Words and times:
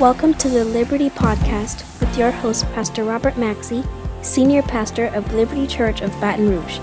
Welcome 0.00 0.34
to 0.34 0.48
the 0.48 0.64
Liberty 0.64 1.10
Podcast 1.10 1.84
with 2.00 2.16
your 2.16 2.30
host, 2.30 2.64
Pastor 2.72 3.04
Robert 3.04 3.36
Maxey, 3.36 3.84
Senior 4.22 4.62
Pastor 4.62 5.06
of 5.08 5.32
Liberty 5.34 5.66
Church 5.66 6.00
of 6.00 6.10
Baton 6.20 6.48
Rouge. 6.48 6.80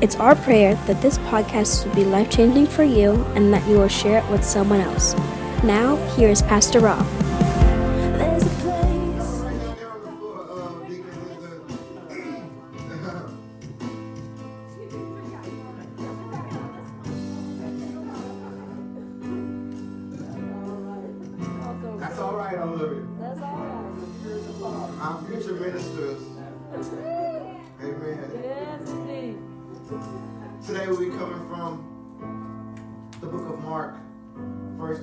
It's 0.00 0.16
our 0.16 0.36
prayer 0.36 0.76
that 0.86 1.02
this 1.02 1.18
podcast 1.18 1.84
will 1.84 1.94
be 1.94 2.04
life 2.04 2.30
changing 2.30 2.68
for 2.68 2.84
you 2.84 3.24
and 3.34 3.52
that 3.52 3.68
you 3.68 3.76
will 3.76 3.88
share 3.88 4.24
it 4.24 4.30
with 4.30 4.44
someone 4.44 4.80
else. 4.80 5.14
Now, 5.64 5.96
here 6.14 6.30
is 6.30 6.42
Pastor 6.42 6.80
Rob. 6.80 7.04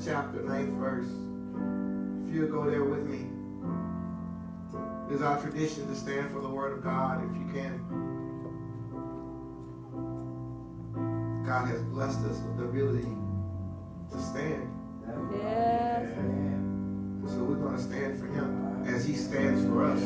Chapter, 0.04 0.42
ninth 0.44 0.74
verse. 0.74 1.10
If 2.28 2.36
you'll 2.36 2.52
go 2.52 2.70
there 2.70 2.84
with 2.84 3.06
me. 3.06 3.28
It's 5.12 5.22
our 5.22 5.42
tradition 5.42 5.88
to 5.88 5.96
stand 5.96 6.32
for 6.32 6.40
the 6.40 6.50
word 6.50 6.78
of 6.78 6.84
God 6.84 7.24
if 7.30 7.36
you 7.36 7.46
can. 7.54 7.80
God 11.46 11.68
has 11.68 11.82
blessed 11.84 12.20
us 12.20 12.40
with 12.40 12.58
the 12.58 12.64
ability 12.64 13.08
to 14.12 14.22
stand. 14.22 14.70
Yes. 15.36 16.16
So 17.30 17.44
we're 17.44 17.56
going 17.56 17.76
to 17.76 17.82
stand 17.82 18.20
for 18.20 18.28
him 18.28 18.86
as 18.86 19.06
he 19.06 19.16
stands 19.16 19.66
for 19.66 19.84
us. 19.84 20.02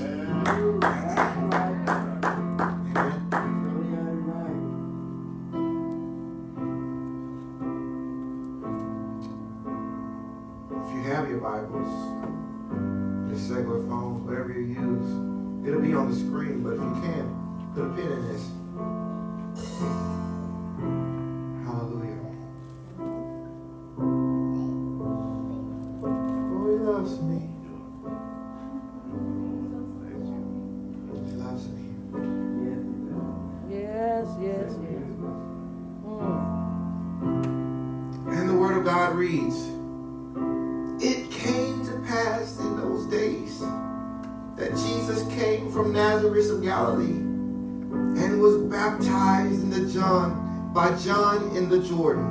Have 11.16 11.30
your 11.30 11.40
Bibles, 11.40 11.88
your 13.30 13.40
cellular 13.40 13.80
phones, 13.88 14.28
whatever 14.28 14.52
you 14.52 14.66
use, 14.66 15.66
it'll 15.66 15.80
be 15.80 15.94
on 15.94 16.12
the 16.12 16.18
screen, 16.18 16.62
but 16.62 16.74
if 16.74 16.80
you 16.82 16.92
can, 17.04 17.72
put 17.74 17.86
a 17.86 17.90
pin 17.96 18.12
in 18.12 18.28
this. 18.34 20.15
Jordan. 51.96 52.26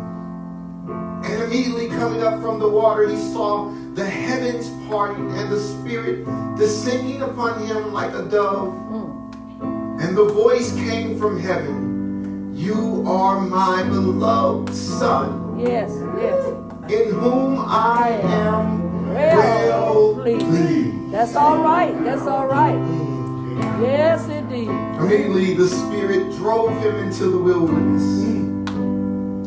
And 1.24 1.42
immediately 1.42 1.88
coming 1.88 2.22
up 2.22 2.40
from 2.42 2.58
the 2.58 2.68
water, 2.68 3.08
he 3.08 3.16
saw 3.16 3.70
the 3.94 4.04
heavens 4.04 4.68
parting 4.88 5.30
and 5.32 5.50
the 5.50 5.58
Spirit 5.58 6.26
descending 6.56 7.22
upon 7.22 7.64
him 7.66 7.92
like 7.92 8.12
a 8.14 8.24
dove. 8.24 8.68
Mm. 8.74 10.02
And 10.02 10.16
the 10.16 10.24
voice 10.24 10.74
came 10.74 11.18
from 11.18 11.40
heaven 11.40 12.52
You 12.54 13.04
are 13.06 13.40
my 13.40 13.82
beloved 13.84 14.74
Son 14.74 15.58
Yes, 15.58 15.90
yes. 16.20 16.46
in 16.92 17.14
whom 17.14 17.58
I 17.60 18.08
am 18.22 19.14
Well 19.14 20.14
pleased. 20.16 20.46
pleased. 20.46 21.12
That's 21.12 21.36
all 21.36 21.58
right. 21.62 21.94
That's 22.04 22.26
all 22.26 22.46
right. 22.46 22.76
Yes, 23.80 24.28
indeed. 24.28 24.68
Immediately 24.68 25.54
the 25.54 25.68
Spirit 25.68 26.36
drove 26.36 26.76
him 26.82 26.96
into 26.96 27.30
the 27.30 27.38
wilderness. 27.38 28.52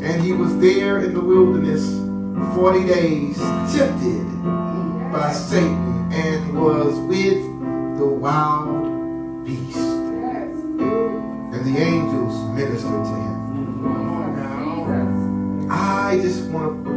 And 0.08 0.24
he 0.24 0.32
was 0.32 0.58
there 0.60 1.00
in 1.00 1.14
the 1.14 1.20
wilderness 1.20 1.84
40 2.56 2.86
days, 2.88 3.38
tempted 3.76 4.24
by 5.12 5.34
Satan, 5.34 6.10
and 6.14 6.58
was 6.58 6.98
with 7.00 7.44
the 8.00 8.06
wild 8.06 9.44
beast. 9.44 9.78
And 9.78 11.66
the 11.66 11.78
angels 11.78 12.34
ministered 12.56 13.04
to 13.04 13.16
him. 13.16 13.36
I 15.70 16.18
just 16.22 16.46
want 16.52 16.86
to 16.86 16.92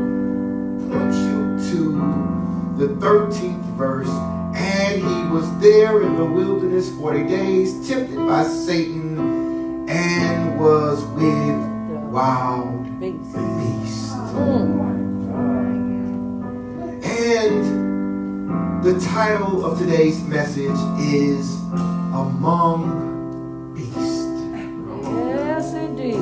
point 0.86 1.12
you 1.12 1.58
to 1.72 1.80
the 2.78 2.94
13th 3.04 3.64
verse. 3.76 4.08
And 4.54 5.02
he 5.02 5.34
was 5.34 5.50
there 5.58 6.00
in 6.02 6.16
the 6.16 6.24
wilderness 6.24 6.90
40 6.90 7.24
days, 7.24 7.88
tempted 7.88 8.18
by 8.18 8.44
Satan, 8.44 9.88
and 9.88 10.60
was 10.60 11.02
with 11.06 11.69
wild 12.10 12.98
Beast. 13.00 13.36
Mm. 14.34 14.80
And 17.04 18.84
the 18.84 18.98
title 19.00 19.64
of 19.64 19.78
today's 19.78 20.22
message 20.24 20.78
is 20.98 21.54
Among 22.12 23.74
Beasts. 23.74 24.26
Yes, 25.38 25.74
indeed. 25.74 26.16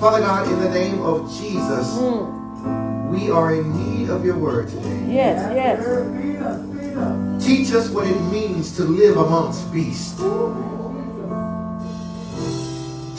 Father 0.00 0.20
God, 0.20 0.50
in 0.50 0.58
the 0.60 0.70
name 0.70 1.00
of 1.02 1.30
Jesus, 1.30 1.94
Mm. 1.98 3.08
we 3.10 3.30
are 3.30 3.54
in 3.54 3.72
need 3.76 4.08
of 4.08 4.24
your 4.24 4.36
word 4.38 4.68
today. 4.68 5.04
Yes, 5.08 5.52
yes. 5.54 7.44
Teach 7.44 7.72
us 7.74 7.90
what 7.90 8.06
it 8.06 8.20
means 8.32 8.74
to 8.76 8.84
live 8.84 9.16
amongst 9.18 9.70
beasts. 9.72 10.14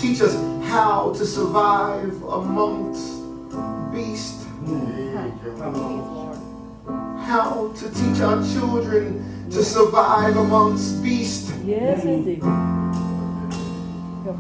Teach 0.02 0.22
us 0.22 0.36
how 0.76 1.14
to 1.14 1.26
survive 1.26 2.22
amongst 2.24 3.24
beasts. 3.94 4.44
How 7.32 7.72
to 7.78 7.90
teach 7.92 8.20
our 8.20 8.44
children 8.44 9.48
to 9.52 9.64
survive 9.64 10.36
amongst 10.36 11.02
beasts. 11.02 11.50
Yes, 11.64 12.04
indeed. 12.04 12.42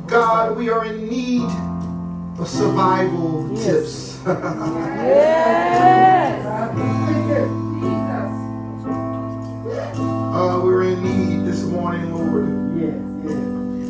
God, 0.07 0.57
we 0.57 0.69
are 0.69 0.83
in 0.83 1.07
need 1.07 1.49
of 2.37 2.49
survival 2.49 3.49
Yes. 3.53 3.63
tips. 3.65 4.19
Yes. 4.27 5.51
Uh, 10.35 10.59
we're 10.61 10.83
in 10.83 11.01
need 11.01 11.45
this 11.49 11.63
morning, 11.63 12.13
Lord. 12.13 12.64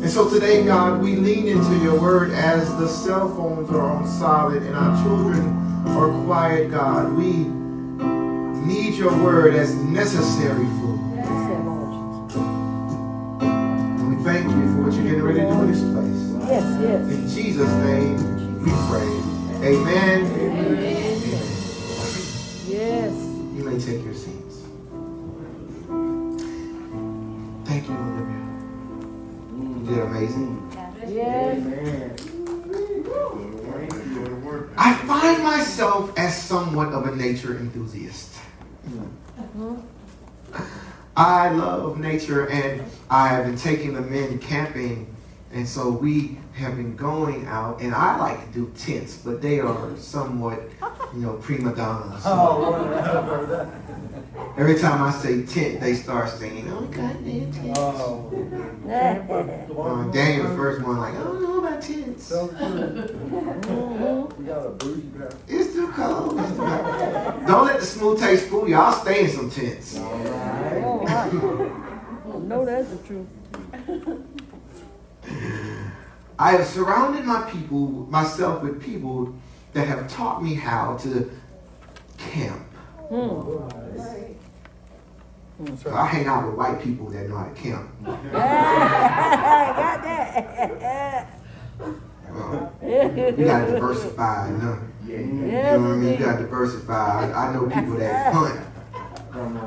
And 0.06 0.14
so 0.14 0.30
today, 0.30 0.62
God, 0.64 1.02
we 1.02 1.16
lean 1.16 1.48
into 1.48 1.76
your 1.82 2.00
word 2.00 2.30
as 2.30 2.70
the 2.78 2.86
cell 2.86 3.28
phones 3.34 3.68
are 3.70 3.80
on 3.80 4.06
silent 4.06 4.64
and 4.64 4.76
our 4.76 5.02
children 5.02 5.42
are 5.84 6.24
quiet, 6.24 6.70
God. 6.70 7.12
We 7.14 7.32
need 8.72 8.94
your 8.94 9.10
word 9.20 9.56
as 9.56 9.74
necessary 9.74 10.64
food. 10.64 11.00
And 13.42 14.16
we 14.16 14.22
thank 14.22 14.48
you 14.48 14.74
for 14.76 14.82
what 14.84 14.94
you're 14.94 15.02
getting 15.02 15.24
ready 15.24 15.40
to 15.40 15.46
do 15.46 15.52
in 15.62 15.72
this 15.72 15.82
place. 15.82 16.50
Yes, 16.50 16.62
yes. 16.80 17.02
In 17.10 17.28
Jesus' 17.28 17.72
name, 17.82 18.62
we 18.62 18.70
pray. 18.86 19.10
Amen. 19.66 20.24
Amen. 20.24 21.18
Yes. 22.68 23.12
You 23.56 23.64
may 23.64 23.76
take 23.80 24.04
your 24.04 24.14
seats. 24.14 24.45
Yes. 31.08 32.20
I 34.78 34.94
find 35.06 35.42
myself 35.42 36.18
as 36.18 36.40
somewhat 36.42 36.92
of 36.92 37.06
a 37.06 37.16
nature 37.16 37.56
enthusiast. 37.56 38.34
Uh-huh. 39.38 39.76
I 41.16 41.50
love 41.50 41.98
nature 41.98 42.48
and 42.48 42.84
I 43.08 43.28
have 43.28 43.46
been 43.46 43.56
taking 43.56 43.94
the 43.94 44.02
men 44.02 44.38
camping 44.38 45.14
and 45.52 45.66
so 45.66 45.90
we 45.90 46.38
have 46.56 46.76
been 46.76 46.96
going 46.96 47.44
out 47.46 47.80
and 47.82 47.94
I 47.94 48.16
like 48.18 48.40
to 48.46 48.52
do 48.60 48.72
tents, 48.78 49.16
but 49.18 49.42
they 49.42 49.60
are 49.60 49.94
somewhat, 49.96 50.62
you 51.14 51.20
know, 51.20 51.34
prima 51.34 51.74
donnas. 51.74 52.22
Oh, 52.24 53.68
Every 54.56 54.78
time 54.78 55.02
I 55.02 55.10
say 55.12 55.42
tent, 55.44 55.80
they 55.80 55.92
start 55.94 56.30
singing, 56.30 56.66
oh 56.70 56.80
God, 56.86 57.22
damn 57.24 57.52
tent. 57.52 57.76
Uh, 57.78 58.22
Daniel, 60.12 60.48
the 60.48 60.56
first 60.56 60.82
one, 60.86 60.96
like, 60.98 61.14
I 61.14 61.18
don't 61.18 61.42
know 61.42 61.58
about 61.58 61.82
tents. 61.82 62.32
Mhm. 62.32 63.06
It's 65.48 65.72
too 65.74 65.88
cold. 65.88 66.38
It's 66.38 66.50
too 66.56 66.66
cold. 66.66 67.46
Don't 67.46 67.66
let 67.66 67.80
the 67.80 67.86
smooth 67.86 68.18
taste 68.18 68.46
fool 68.48 68.66
y'all. 68.68 68.92
Stay 68.92 69.24
in 69.24 69.30
some 69.30 69.50
tents. 69.50 69.98
All 69.98 70.18
right. 70.18 70.82
No, 72.44 72.64
that's 72.64 72.88
the 72.88 72.96
truth. 73.06 73.26
I 76.38 76.52
have 76.52 76.66
surrounded 76.66 77.24
my 77.24 77.42
people, 77.50 78.06
myself 78.10 78.62
with 78.62 78.82
people 78.82 79.34
that 79.72 79.88
have 79.88 80.08
taught 80.10 80.42
me 80.42 80.54
how 80.54 80.96
to 80.98 81.30
camp. 82.18 82.62
So 85.78 85.94
I 85.94 86.06
hang 86.06 86.26
out 86.26 86.46
with 86.46 86.54
white 86.56 86.82
people 86.82 87.06
that 87.10 87.28
know 87.28 87.36
how 87.38 87.48
to 87.48 87.54
camp. 87.54 87.90
Got 88.04 88.22
that. 90.02 91.40
Well, 92.28 92.72
you 92.82 93.44
gotta 93.46 93.72
diversify, 93.72 94.50
you 94.50 94.56
know. 94.58 94.78
You 95.06 95.16
know 95.18 95.80
what 95.80 95.90
I 95.90 95.96
mean? 95.96 96.12
You 96.12 96.18
gotta 96.18 96.42
diversify. 96.42 97.32
I, 97.32 97.48
I 97.48 97.52
know 97.54 97.62
people 97.70 97.96
that 97.96 98.34
hunt, 98.34 98.60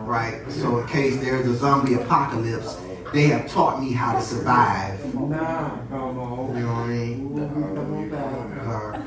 right? 0.07 0.43
So 0.49 0.79
in 0.79 0.87
case 0.87 1.17
there's 1.17 1.47
a 1.47 1.55
zombie 1.55 1.95
apocalypse, 1.95 2.77
they 3.13 3.27
have 3.27 3.49
taught 3.49 3.81
me 3.81 3.91
how 3.91 4.13
to 4.13 4.21
survive. 4.21 4.99
Come 5.01 5.33
on. 5.33 6.55
You 6.55 6.61
know 6.61 6.73
what 6.73 6.83
I 6.83 6.87
mean? 6.87 7.39
Uh, 8.19 9.01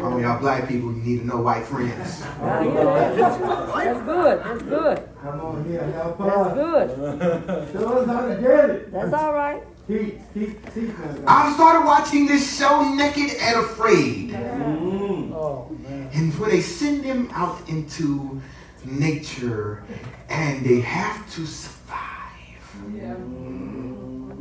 oh, 0.00 0.18
y'all 0.18 0.40
black 0.40 0.68
people, 0.68 0.92
you 0.92 1.02
need 1.02 1.18
to 1.20 1.26
know 1.26 1.40
white 1.42 1.64
friends. 1.64 2.22
I 2.40 2.62
hear 2.64 2.84
that. 2.84 3.16
That's 3.16 4.02
good. 4.02 4.42
That's 4.44 4.62
good. 4.62 5.08
Come 5.22 5.40
on 5.40 5.64
here, 5.64 5.84
help 5.92 6.20
us. 6.20 6.54
That's 6.54 6.94
good. 6.94 7.72
Show 7.72 7.88
us 7.98 8.06
how 8.06 8.26
to 8.26 8.34
get 8.40 8.70
it. 8.70 8.92
That's 8.92 9.12
all 9.12 9.32
right. 9.32 9.62
I 11.26 11.52
started 11.54 11.84
watching 11.84 12.26
this 12.26 12.58
show, 12.58 12.94
Naked 12.94 13.36
and 13.40 13.60
Afraid. 13.64 14.34
Oh, 14.34 15.68
man. 15.80 16.10
And 16.14 16.38
when 16.38 16.50
they 16.50 16.60
send 16.60 17.04
them 17.04 17.28
out 17.32 17.68
into 17.68 18.40
nature 18.84 19.82
and 20.28 20.64
they 20.64 20.80
have 20.80 21.28
to 21.34 21.46
And 22.74 24.32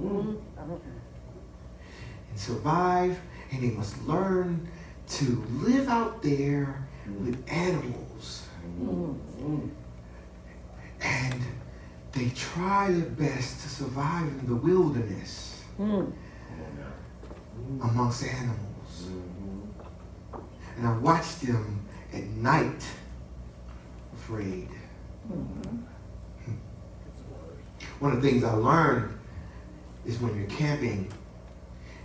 survive, 2.36 3.20
and 3.52 3.64
they 3.64 3.72
must 3.72 4.02
learn 4.08 4.68
to 5.10 5.46
live 5.52 5.90
out 5.90 6.22
there 6.22 6.88
with 7.06 7.44
animals. 7.50 8.48
And 11.02 11.42
they 12.12 12.30
try 12.30 12.92
their 12.92 13.10
best 13.10 13.62
to 13.64 13.70
survive 13.70 14.28
in 14.28 14.48
the 14.48 14.56
wilderness 14.56 15.64
amongst 17.82 18.24
animals. 18.24 19.10
And 20.78 20.88
I 20.88 20.98
watch 20.98 21.40
them 21.40 21.86
at 22.14 22.24
night, 22.24 22.84
afraid. 24.14 24.70
One 28.00 28.14
of 28.14 28.22
the 28.22 28.30
things 28.30 28.44
I 28.44 28.54
learned 28.54 29.18
is 30.06 30.20
when 30.20 30.36
you're 30.38 30.48
camping, 30.48 31.12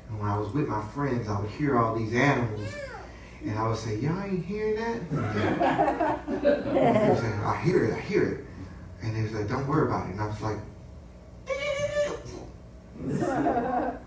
and 0.09 0.21
when 0.21 0.29
I 0.29 0.37
was 0.37 0.53
with 0.53 0.67
my 0.67 0.85
friends, 0.89 1.29
I 1.29 1.41
would 1.41 1.51
hear 1.51 1.79
all 1.79 1.95
these 1.95 2.13
animals, 2.15 2.69
and 3.45 3.57
I 3.59 3.69
would 3.69 3.77
say, 3.77 3.97
Y'all 3.97 4.21
ain't 4.21 4.45
hearing 4.45 4.77
that? 4.77 5.01
They 6.27 7.09
would 7.09 7.19
say, 7.19 7.33
I 7.33 7.61
hear 7.65 7.85
it, 7.85 7.95
I 7.95 8.01
hear 8.01 8.25
it. 8.25 8.45
And 9.03 9.17
they 9.17 9.23
was 9.23 9.33
like, 9.33 9.49
Don't 9.49 9.67
worry 9.69 9.87
about 9.87 10.09
it. 10.09 10.13
And 10.13 10.21
I 10.21 10.27
was 10.27 10.41
like, 10.41 10.59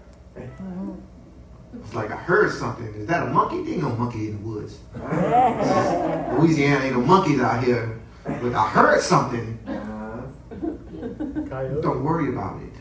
It's 1.83 1.93
like 1.93 2.11
I 2.11 2.15
heard 2.15 2.51
something. 2.51 2.87
Is 2.95 3.07
that 3.07 3.23
a 3.27 3.29
monkey? 3.29 3.63
There 3.63 3.73
ain't 3.75 3.83
no 3.83 3.95
monkey 3.95 4.29
in 4.29 4.41
the 4.41 4.47
woods. 4.47 4.79
Louisiana 6.39 6.83
ain't 6.85 6.95
no 6.95 7.01
monkeys 7.01 7.39
out 7.39 7.63
here. 7.63 7.97
But 8.25 8.53
I 8.53 8.67
heard 8.69 9.01
something. 9.01 9.57
Don't 11.81 12.03
worry 12.03 12.29
about 12.29 12.61
it. 12.61 12.73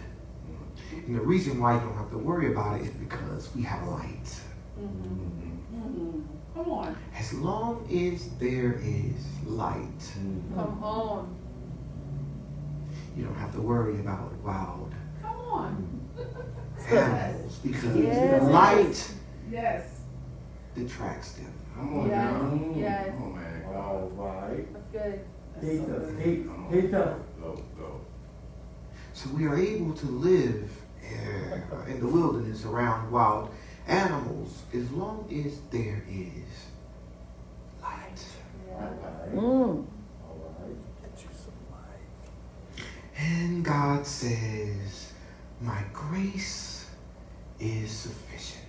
And 1.07 1.17
the 1.17 1.21
reason 1.21 1.61
why 1.61 1.75
you 1.75 1.81
don't 1.81 1.95
have 1.97 2.11
to 2.11 2.19
worry 2.19 2.53
about 2.53 2.81
it 2.81 2.85
is 2.87 2.91
because 2.91 3.55
we 3.55 3.63
have 3.63 3.87
light. 3.89 4.41
Mm-hmm. 4.79 5.77
Mm-hmm. 5.77 6.21
Come 6.55 6.71
on, 6.73 6.97
As 7.15 7.33
long 7.35 7.87
as 7.93 8.29
there 8.39 8.81
is 8.83 9.27
light, 9.47 10.13
come 10.55 10.83
on, 10.83 11.35
you 13.17 13.25
don't 13.25 13.35
have 13.35 13.53
to 13.55 13.61
worry 13.61 14.01
about 14.01 14.33
wild 14.43 14.95
come 15.23 15.37
on. 15.37 16.01
animals 16.91 17.59
because 17.63 17.97
Yes. 17.97 18.43
light 18.45 19.13
Yes, 19.51 20.01
detracts 20.75 21.33
them. 21.33 21.53
Come 21.75 22.01
on 22.01 22.09
Yes, 22.09 22.33
now. 22.33 22.75
yes. 22.75 23.07
Come 23.11 23.23
on, 23.23 23.35
man. 23.35 23.65
All 23.75 24.11
right. 24.17 24.73
that's 24.73 24.89
good. 24.89 25.21
That's 25.55 25.67
Teach 25.67 25.81
so 25.87 25.95
us, 25.95 26.11
good. 26.11 26.25
teach, 26.25 26.83
teach 26.85 26.95
us. 26.95 27.19
So 29.17 29.31
we 29.31 29.47
are 29.47 29.57
able 29.57 29.95
to 29.95 30.07
live 30.07 30.71
uh, 31.03 31.85
in 31.89 32.01
the 32.01 32.07
wilderness 32.07 32.67
around 32.67 33.11
wild 33.11 33.49
animals 33.89 34.63
as 34.75 34.91
long 34.91 35.27
as 35.33 35.59
there 35.71 36.05
is 36.07 36.67
light. 37.81 38.25
Mm. 39.33 39.87
And 43.17 43.65
God 43.65 44.07
says, 44.07 45.15
My 45.63 45.83
grace 45.95 46.87
is 47.59 47.91
sufficient. 47.91 48.65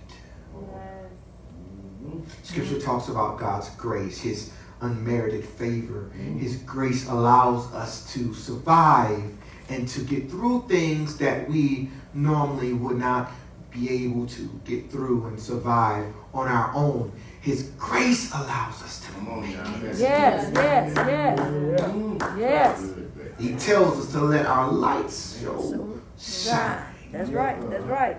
Yes. 0.54 2.22
Scripture 2.42 2.80
talks 2.80 3.08
about 3.08 3.38
God's 3.38 3.68
grace, 3.76 4.22
His 4.22 4.50
unmerited 4.80 5.44
favor. 5.44 6.10
His 6.38 6.56
grace 6.62 7.06
allows 7.06 7.70
us 7.74 8.10
to 8.14 8.32
survive 8.32 9.37
and 9.68 9.86
to 9.88 10.00
get 10.02 10.30
through 10.30 10.64
things 10.68 11.16
that 11.18 11.48
we 11.48 11.90
normally 12.14 12.72
would 12.72 12.96
not 12.98 13.30
be 13.70 14.04
able 14.04 14.26
to 14.26 14.60
get 14.64 14.90
through 14.90 15.26
and 15.26 15.38
survive 15.38 16.12
on 16.32 16.48
our 16.48 16.72
own. 16.74 17.12
His 17.40 17.70
grace 17.78 18.32
allows 18.32 18.82
us 18.82 19.06
to 19.06 19.20
make 19.22 19.50
it. 19.50 19.98
Yes, 19.98 20.50
yes, 20.54 20.92
yes. 20.96 22.38
Yes. 22.38 22.92
He 23.38 23.54
tells 23.54 23.98
us 23.98 24.12
to 24.12 24.20
let 24.20 24.46
our 24.46 24.70
lights 24.72 25.40
show 25.40 26.00
shine. 26.18 26.82
That's 27.12 27.30
right. 27.30 27.70
That's 27.70 27.84
right. 27.84 28.16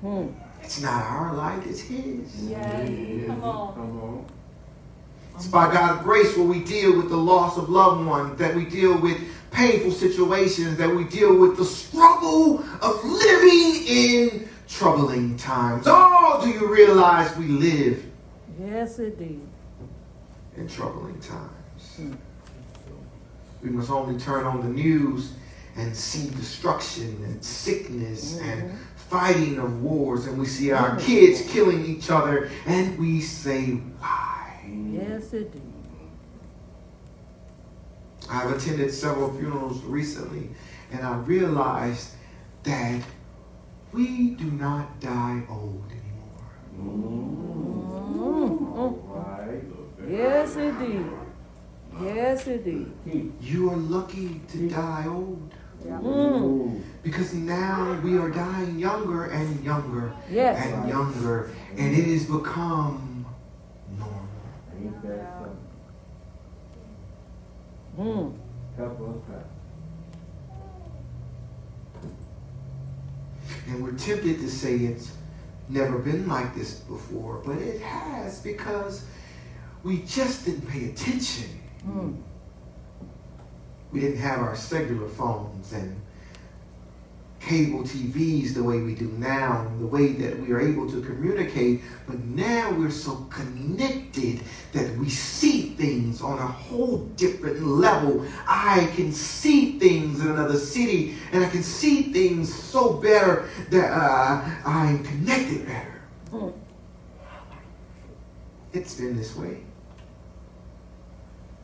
Hmm. 0.00 0.28
It's 0.62 0.80
not 0.80 1.04
our 1.04 1.34
light, 1.34 1.64
it's 1.66 1.80
His. 1.80 2.50
Yes, 2.50 3.26
come 3.26 3.44
on. 3.44 3.74
Come 3.74 4.00
on. 4.00 4.26
It's 5.36 5.46
by 5.46 5.72
God's 5.72 6.02
grace 6.02 6.36
where 6.36 6.46
we 6.46 6.60
deal 6.64 6.96
with 6.96 7.10
the 7.10 7.16
loss 7.16 7.58
of 7.58 7.68
loved 7.68 8.06
ones, 8.06 8.38
that 8.38 8.54
we 8.54 8.64
deal 8.64 8.98
with 8.98 9.20
painful 9.50 9.90
situations, 9.92 10.76
that 10.78 10.94
we 10.94 11.04
deal 11.04 11.36
with 11.36 11.56
the 11.56 11.64
struggle 11.64 12.60
of 12.82 13.04
living 13.04 13.86
in 13.86 14.48
troubling 14.68 15.36
times. 15.36 15.84
Oh, 15.86 16.40
do 16.44 16.50
you 16.50 16.72
realize 16.72 17.36
we 17.36 17.46
live 17.46 18.04
Yes, 18.60 18.98
indeed. 18.98 19.40
in 20.56 20.68
troubling 20.68 21.18
times? 21.20 22.00
We 23.62 23.70
must 23.70 23.90
only 23.90 24.18
turn 24.20 24.44
on 24.44 24.60
the 24.62 24.68
news 24.68 25.32
and 25.76 25.94
see 25.94 26.30
destruction 26.30 27.22
and 27.24 27.44
sickness 27.44 28.38
and 28.40 28.72
fighting 28.96 29.58
of 29.58 29.82
wars, 29.82 30.26
and 30.26 30.38
we 30.38 30.46
see 30.46 30.72
our 30.72 30.96
kids 30.98 31.42
killing 31.50 31.84
each 31.84 32.10
other, 32.10 32.50
and 32.66 32.98
we 32.98 33.20
say, 33.20 33.72
why? 34.00 34.60
Yes, 34.90 35.32
indeed. 35.32 35.62
I've 38.30 38.50
attended 38.50 38.92
several 38.92 39.32
funerals 39.32 39.82
recently, 39.84 40.50
and 40.92 41.04
I 41.06 41.16
realized 41.18 42.10
that 42.64 43.02
we 43.92 44.30
do 44.30 44.50
not 44.50 45.00
die 45.00 45.42
old 45.48 45.84
anymore. 45.90 46.44
All 48.78 49.36
right. 49.38 49.62
Yes, 50.08 50.56
indeed. 50.56 51.06
Yes, 52.02 52.46
indeed. 52.46 52.92
Teach. 53.04 53.32
You 53.40 53.70
are 53.70 53.76
lucky 53.76 54.40
to 54.48 54.68
die 54.68 55.06
old 55.08 55.52
Mm. 55.86 56.80
because 57.04 57.32
now 57.32 57.96
we 58.02 58.18
are 58.18 58.28
dying 58.30 58.76
younger 58.76 59.26
and 59.26 59.62
younger 59.62 60.10
Yes. 60.28 60.66
and 60.66 60.88
younger, 60.88 61.50
and 61.76 61.94
it 61.94 62.04
has 62.06 62.24
become 62.24 63.24
normal. 63.96 64.26
Mm. 67.98 68.36
Help 68.76 69.00
us. 69.00 69.42
And 73.68 73.82
we're 73.82 73.92
tempted 73.92 74.38
to 74.38 74.48
say 74.50 74.76
it's 74.76 75.12
never 75.68 75.98
been 75.98 76.28
like 76.28 76.54
this 76.54 76.80
before, 76.80 77.42
but 77.44 77.58
it 77.58 77.80
has 77.80 78.40
because 78.40 79.04
we 79.82 80.02
just 80.02 80.44
didn't 80.44 80.68
pay 80.68 80.86
attention. 80.90 81.60
Mm. 81.86 82.22
We 83.92 84.00
didn't 84.00 84.18
have 84.18 84.40
our 84.40 84.56
cellular 84.56 85.08
phones 85.08 85.72
and 85.72 86.00
cable 87.40 87.80
TVs 87.80 88.54
the 88.54 88.62
way 88.62 88.80
we 88.80 88.94
do 88.94 89.08
now, 89.18 89.70
the 89.78 89.86
way 89.86 90.12
that 90.12 90.38
we 90.40 90.52
are 90.52 90.60
able 90.60 90.88
to 90.90 91.00
communicate, 91.02 91.82
but 92.06 92.18
now 92.20 92.72
we're 92.72 92.90
so 92.90 93.16
connected 93.30 94.40
that 94.72 94.96
we 94.96 95.08
see 95.08 95.70
things 95.70 96.20
on 96.22 96.38
a 96.38 96.46
whole 96.46 96.98
different 97.16 97.62
level. 97.62 98.26
I 98.48 98.90
can 98.96 99.12
see 99.12 99.78
things 99.78 100.20
in 100.20 100.28
another 100.28 100.58
city, 100.58 101.16
and 101.32 101.44
I 101.44 101.48
can 101.48 101.62
see 101.62 102.12
things 102.12 102.52
so 102.52 102.94
better 102.94 103.48
that 103.70 103.90
uh, 103.90 104.44
I'm 104.64 105.04
connected 105.04 105.66
better. 105.66 106.02
Mm. 106.32 106.52
It's 108.72 108.94
been 108.94 109.16
this 109.16 109.36
way. 109.36 109.62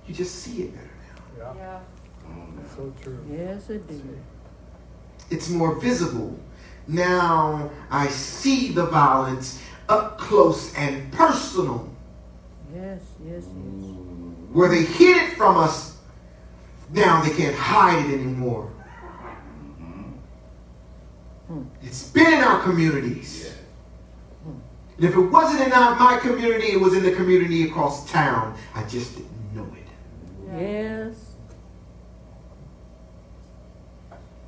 You 0.06 0.14
just 0.14 0.36
see 0.36 0.62
it 0.62 0.74
better 0.74 0.90
now. 1.38 1.54
Yeah. 1.56 1.80
So 2.74 2.92
true. 3.02 3.24
Yes, 3.30 3.70
it 3.70 3.86
did. 3.86 4.22
It's 5.32 5.48
more 5.48 5.74
visible. 5.76 6.38
Now 6.86 7.70
I 7.90 8.08
see 8.08 8.72
the 8.72 8.86
violence 8.86 9.62
up 9.88 10.18
close 10.18 10.74
and 10.74 11.10
personal. 11.12 11.88
Yes, 12.74 13.00
yes, 13.24 13.44
yes. 13.44 13.94
Where 14.52 14.68
they 14.68 14.82
hid 14.82 15.16
it 15.16 15.36
from 15.36 15.56
us, 15.56 15.96
now 16.90 17.22
they 17.22 17.30
can't 17.30 17.56
hide 17.56 18.04
it 18.04 18.12
anymore. 18.20 18.70
Hmm. 21.46 21.62
It's 21.82 22.10
been 22.10 22.32
in 22.34 22.40
our 22.40 22.62
communities. 22.62 23.54
And 24.96 25.04
if 25.06 25.16
it 25.16 25.20
wasn't 25.20 25.66
in 25.66 25.72
our, 25.72 25.96
my 25.96 26.18
community, 26.18 26.72
it 26.72 26.80
was 26.80 26.94
in 26.94 27.02
the 27.02 27.12
community 27.12 27.68
across 27.68 28.10
town. 28.10 28.56
I 28.74 28.82
just 28.84 29.16
didn't 29.16 29.54
know 29.54 29.66
it. 29.74 30.60
Yes. 30.60 31.31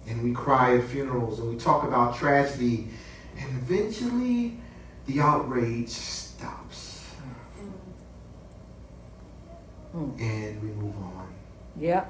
And 0.06 0.22
we 0.22 0.32
cry 0.32 0.76
at 0.76 0.84
funerals 0.84 1.38
and 1.40 1.48
we 1.48 1.56
talk 1.56 1.84
about 1.84 2.16
tragedy 2.16 2.88
and 3.38 3.48
eventually 3.58 4.58
the 5.06 5.20
outrage 5.20 5.88
stops. 5.88 7.04
Mm. 9.94 10.20
and 10.20 10.60
we 10.60 10.68
move 10.68 10.96
on. 10.96 11.32
Yeah. 11.78 12.06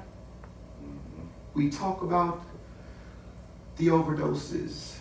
we 1.53 1.69
talk 1.69 2.01
about 2.01 2.41
the 3.77 3.87
overdoses. 3.87 4.95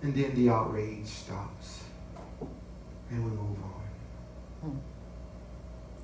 And 0.00 0.14
then 0.14 0.34
the 0.34 0.48
outrage 0.48 1.06
stops. 1.06 1.84
And 3.10 3.22
we 3.22 3.30
move 3.30 3.58
on. 3.62 4.70
Mm. 4.70 4.78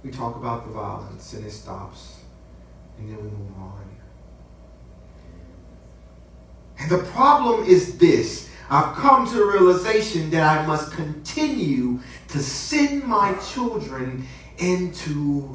we 0.04 0.10
talk 0.10 0.36
about 0.36 0.66
the 0.66 0.72
violence 0.72 1.32
and 1.32 1.46
it 1.46 1.50
stops. 1.50 2.20
And 2.98 3.08
then 3.08 3.16
we 3.16 3.30
move 3.30 3.56
on 3.58 3.89
And 6.80 6.90
the 6.90 6.98
problem 6.98 7.64
is 7.64 7.98
this 7.98 8.50
I've 8.70 8.94
come 8.94 9.26
to 9.26 9.34
the 9.34 9.44
realization 9.44 10.30
that 10.30 10.42
I 10.42 10.66
must 10.66 10.92
continue 10.92 11.98
to 12.28 12.38
send 12.38 13.04
my 13.04 13.34
children 13.34 14.26
into 14.58 15.52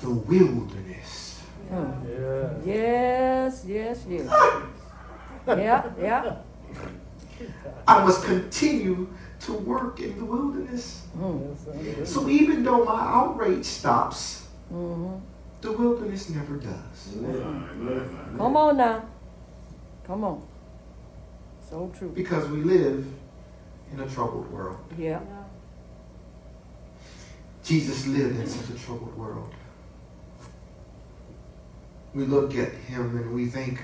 the 0.00 0.10
wilderness. 0.10 1.40
Mm. 1.70 2.64
Yeah. 2.64 2.74
Yes, 2.74 3.64
yes, 3.66 4.04
yes. 4.08 4.26
yeah, 5.48 5.90
yeah. 6.00 6.36
I 7.88 8.04
must 8.04 8.24
continue 8.24 9.08
to 9.40 9.52
work 9.54 9.98
in 9.98 10.16
the 10.18 10.24
wilderness. 10.24 11.02
Mm. 11.18 12.06
So 12.06 12.28
even 12.28 12.62
though 12.62 12.84
my 12.84 13.00
outrage 13.00 13.64
stops, 13.64 14.46
hmm 14.68 15.16
the 15.62 15.70
wilderness 15.72 16.28
never 16.28 16.56
does. 16.56 17.14
Come 18.36 18.56
on 18.56 18.76
now. 18.76 19.04
Come 20.04 20.24
on. 20.24 20.42
So 21.72 21.90
true. 21.98 22.10
Because 22.10 22.46
we 22.48 22.58
live 22.58 23.06
in 23.94 24.00
a 24.00 24.06
troubled 24.06 24.52
world. 24.52 24.76
Yeah. 24.98 25.20
Jesus 27.64 28.06
lived 28.08 28.38
in 28.38 28.46
such 28.46 28.76
a 28.76 28.78
troubled 28.78 29.16
world. 29.16 29.50
We 32.14 32.26
look 32.26 32.54
at 32.56 32.72
him 32.72 33.16
and 33.16 33.32
we 33.32 33.46
think 33.46 33.80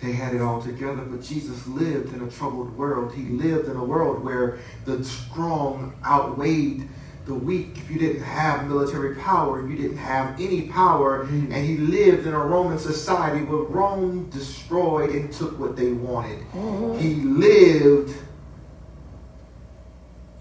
they 0.00 0.10
had 0.10 0.34
it 0.34 0.40
all 0.40 0.60
together, 0.60 1.02
but 1.02 1.22
Jesus 1.22 1.64
lived 1.68 2.12
in 2.12 2.22
a 2.22 2.28
troubled 2.28 2.76
world. 2.76 3.14
He 3.14 3.26
lived 3.26 3.68
in 3.68 3.76
a 3.76 3.84
world 3.84 4.24
where 4.24 4.58
the 4.84 5.04
strong 5.04 5.94
outweighed 6.04 6.88
the 7.24 7.34
weak. 7.34 7.76
If 7.76 7.90
you 7.90 7.98
didn't 7.98 8.22
have 8.22 8.66
military 8.68 9.14
power, 9.16 9.66
you 9.66 9.76
didn't 9.76 9.98
have 9.98 10.40
any 10.40 10.62
power. 10.62 11.22
And 11.22 11.54
he 11.54 11.76
lived 11.76 12.26
in 12.26 12.34
a 12.34 12.38
Roman 12.38 12.78
society 12.78 13.44
where 13.44 13.62
Rome 13.62 14.28
destroyed 14.30 15.10
and 15.10 15.32
took 15.32 15.58
what 15.58 15.76
they 15.76 15.92
wanted. 15.92 16.40
Mhm. 16.52 16.98
He 16.98 17.14
lived 17.14 18.14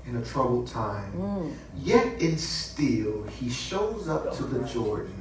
in 0.07 0.17
a 0.17 0.21
troubled 0.23 0.67
time. 0.67 1.13
Mm. 1.13 1.53
Yet 1.77 2.21
and 2.21 2.39
still, 2.39 3.23
he 3.39 3.49
shows 3.49 4.07
up 4.09 4.35
to 4.37 4.43
the 4.43 4.59
Jordan. 4.67 5.13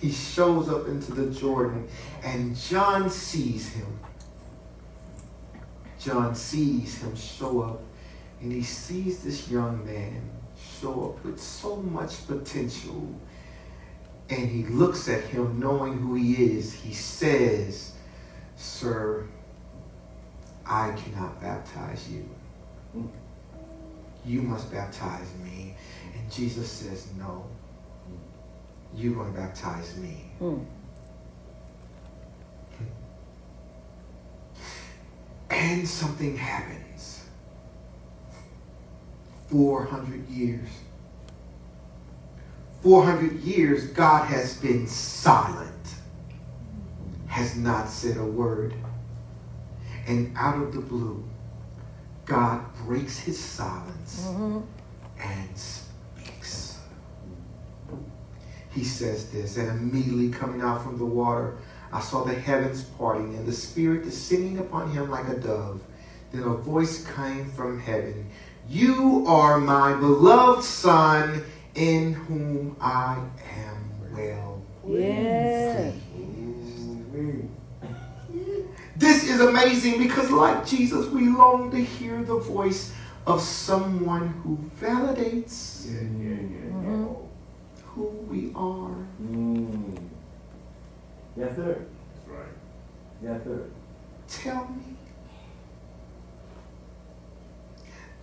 He 0.00 0.10
shows 0.10 0.68
up 0.70 0.88
into 0.88 1.12
the 1.12 1.26
Jordan, 1.26 1.86
and 2.22 2.56
John 2.56 3.10
sees 3.10 3.68
him. 3.68 3.86
John 5.98 6.34
sees 6.34 7.02
him 7.02 7.14
show 7.14 7.60
up, 7.60 7.82
and 8.40 8.52
he 8.52 8.62
sees 8.62 9.22
this 9.22 9.48
young 9.48 9.84
man 9.84 10.30
show 10.80 11.10
up 11.10 11.24
with 11.24 11.40
so 11.40 11.76
much 11.76 12.26
potential. 12.26 13.08
And 14.28 14.48
he 14.48 14.64
looks 14.64 15.08
at 15.08 15.24
him 15.24 15.58
knowing 15.58 15.98
who 15.98 16.14
he 16.14 16.34
is. 16.34 16.72
He 16.72 16.94
says, 16.94 17.92
Sir, 18.56 19.26
I 20.64 20.92
cannot 20.92 21.40
baptize 21.40 22.08
you 22.08 22.28
you 24.24 24.42
must 24.42 24.70
baptize 24.70 25.32
me. 25.42 25.74
And 26.14 26.30
Jesus 26.30 26.70
says, 26.70 27.08
no, 27.18 27.46
you're 28.94 29.14
going 29.14 29.32
to 29.32 29.38
baptize 29.38 29.96
me. 29.96 30.30
Mm. 30.40 30.64
And 35.50 35.88
something 35.88 36.36
happens. 36.36 37.19
400 39.50 40.28
years. 40.28 40.68
400 42.82 43.40
years, 43.40 43.88
God 43.88 44.26
has 44.26 44.56
been 44.56 44.86
silent, 44.86 45.94
has 47.26 47.56
not 47.56 47.88
said 47.88 48.16
a 48.16 48.24
word. 48.24 48.74
And 50.06 50.34
out 50.36 50.60
of 50.62 50.72
the 50.72 50.80
blue, 50.80 51.22
God 52.24 52.64
breaks 52.86 53.18
his 53.18 53.38
silence 53.38 54.24
hmm 54.26 54.60
and 55.22 55.58
speaks. 55.58 56.78
He 58.70 58.84
says 58.84 59.30
this, 59.30 59.58
and 59.58 59.68
immediately 59.68 60.30
coming 60.30 60.62
out 60.62 60.82
from 60.82 60.96
the 60.96 61.04
water, 61.04 61.58
I 61.92 62.00
saw 62.00 62.24
the 62.24 62.32
heavens 62.32 62.84
parting 62.84 63.34
and 63.34 63.46
the 63.46 63.52
Spirit 63.52 64.04
descending 64.04 64.58
upon 64.58 64.92
him 64.92 65.10
like 65.10 65.28
a 65.28 65.34
dove. 65.36 65.82
Then 66.32 66.44
a 66.44 66.54
voice 66.54 67.04
came 67.14 67.50
from 67.50 67.80
heaven 67.80 68.30
You 68.70 69.24
are 69.26 69.58
my 69.58 69.94
beloved 69.94 70.62
Son, 70.62 71.42
in 71.74 72.12
whom 72.12 72.76
I 72.80 73.18
am 73.52 73.90
well 74.12 74.62
Yeah. 74.86 75.90
pleased. 76.12 77.48
This 78.96 79.28
is 79.28 79.40
amazing 79.40 79.98
because, 79.98 80.30
like 80.30 80.64
Jesus, 80.64 81.08
we 81.08 81.28
long 81.28 81.72
to 81.72 81.82
hear 81.82 82.22
the 82.22 82.36
voice 82.36 82.92
of 83.26 83.42
someone 83.42 84.28
who 84.44 84.56
validates 84.80 85.88
hmm 85.88 87.06
who 87.86 88.04
we 88.30 88.52
are. 88.54 88.94
Mm. 89.20 89.98
Yes, 91.36 91.56
sir. 91.56 91.76
That's 92.14 92.28
right. 92.28 92.54
Yes, 93.20 93.42
sir. 93.42 93.64
Tell 94.28 94.68
me. 94.68 94.99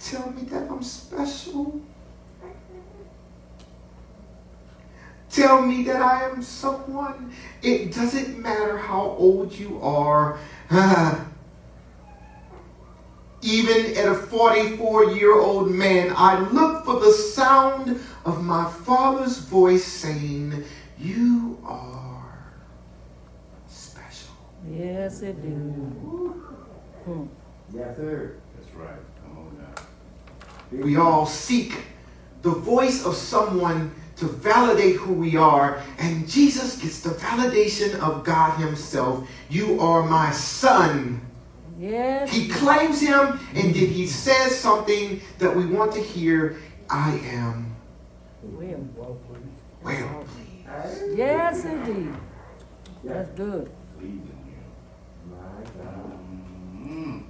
Tell 0.09 0.31
me 0.31 0.43
that 0.43 0.71
I'm 0.71 0.81
special. 0.81 1.81
Tell 5.29 5.61
me 5.61 5.83
that 5.83 6.01
I 6.01 6.29
am 6.29 6.41
someone. 6.41 7.33
It 7.61 7.93
doesn't 7.93 8.39
matter 8.39 8.77
how 8.77 9.01
old 9.01 9.51
you 9.51 9.81
are. 9.81 10.39
Even 13.41 13.97
at 13.97 14.07
a 14.07 14.15
44 14.15 15.11
year 15.11 15.37
old 15.37 15.71
man, 15.71 16.13
I 16.15 16.39
look 16.51 16.85
for 16.85 17.01
the 17.01 17.11
sound 17.11 17.99
of 18.23 18.41
my 18.45 18.71
father's 18.85 19.39
voice 19.39 19.83
saying, 19.83 20.63
You 20.97 21.59
are 21.65 22.53
special. 23.67 24.35
Yes, 24.71 25.21
it 25.21 25.41
do. 25.41 26.41
Yes, 27.73 27.97
sir. 27.97 28.37
That's 28.55 28.73
right. 28.73 29.16
Come 30.69 30.79
on 30.79 30.79
now. 30.79 30.85
We 30.85 30.97
all 30.97 31.25
seek 31.25 31.79
the 32.41 32.51
voice 32.51 33.05
of 33.05 33.15
someone 33.15 33.93
to 34.17 34.25
validate 34.25 34.95
who 34.95 35.13
we 35.13 35.35
are, 35.35 35.81
and 35.99 36.27
Jesus 36.27 36.77
gets 36.81 37.01
the 37.01 37.11
validation 37.11 37.99
of 37.99 38.23
God 38.23 38.59
Himself. 38.59 39.27
You 39.49 39.79
are 39.79 40.03
my 40.03 40.31
son. 40.31 41.21
Yes. 41.79 42.31
He 42.31 42.47
claims 42.47 42.99
him, 42.99 43.39
and 43.53 43.75
then 43.75 43.85
he 43.85 44.07
says 44.07 44.57
something 44.59 45.21
that 45.37 45.55
we 45.55 45.67
want 45.67 45.93
to 45.93 46.01
hear 46.01 46.57
I 46.89 47.19
am 47.25 47.77
Will. 48.41 48.87
Well, 48.95 49.17
please. 49.27 49.39
well 49.83 50.25
pleased. 50.25 51.17
Yes, 51.17 51.65
indeed. 51.65 52.13
That's 53.03 53.29
good. 53.31 53.69
My 55.29 55.37
God. 55.77 56.19
Mm. 56.75 57.23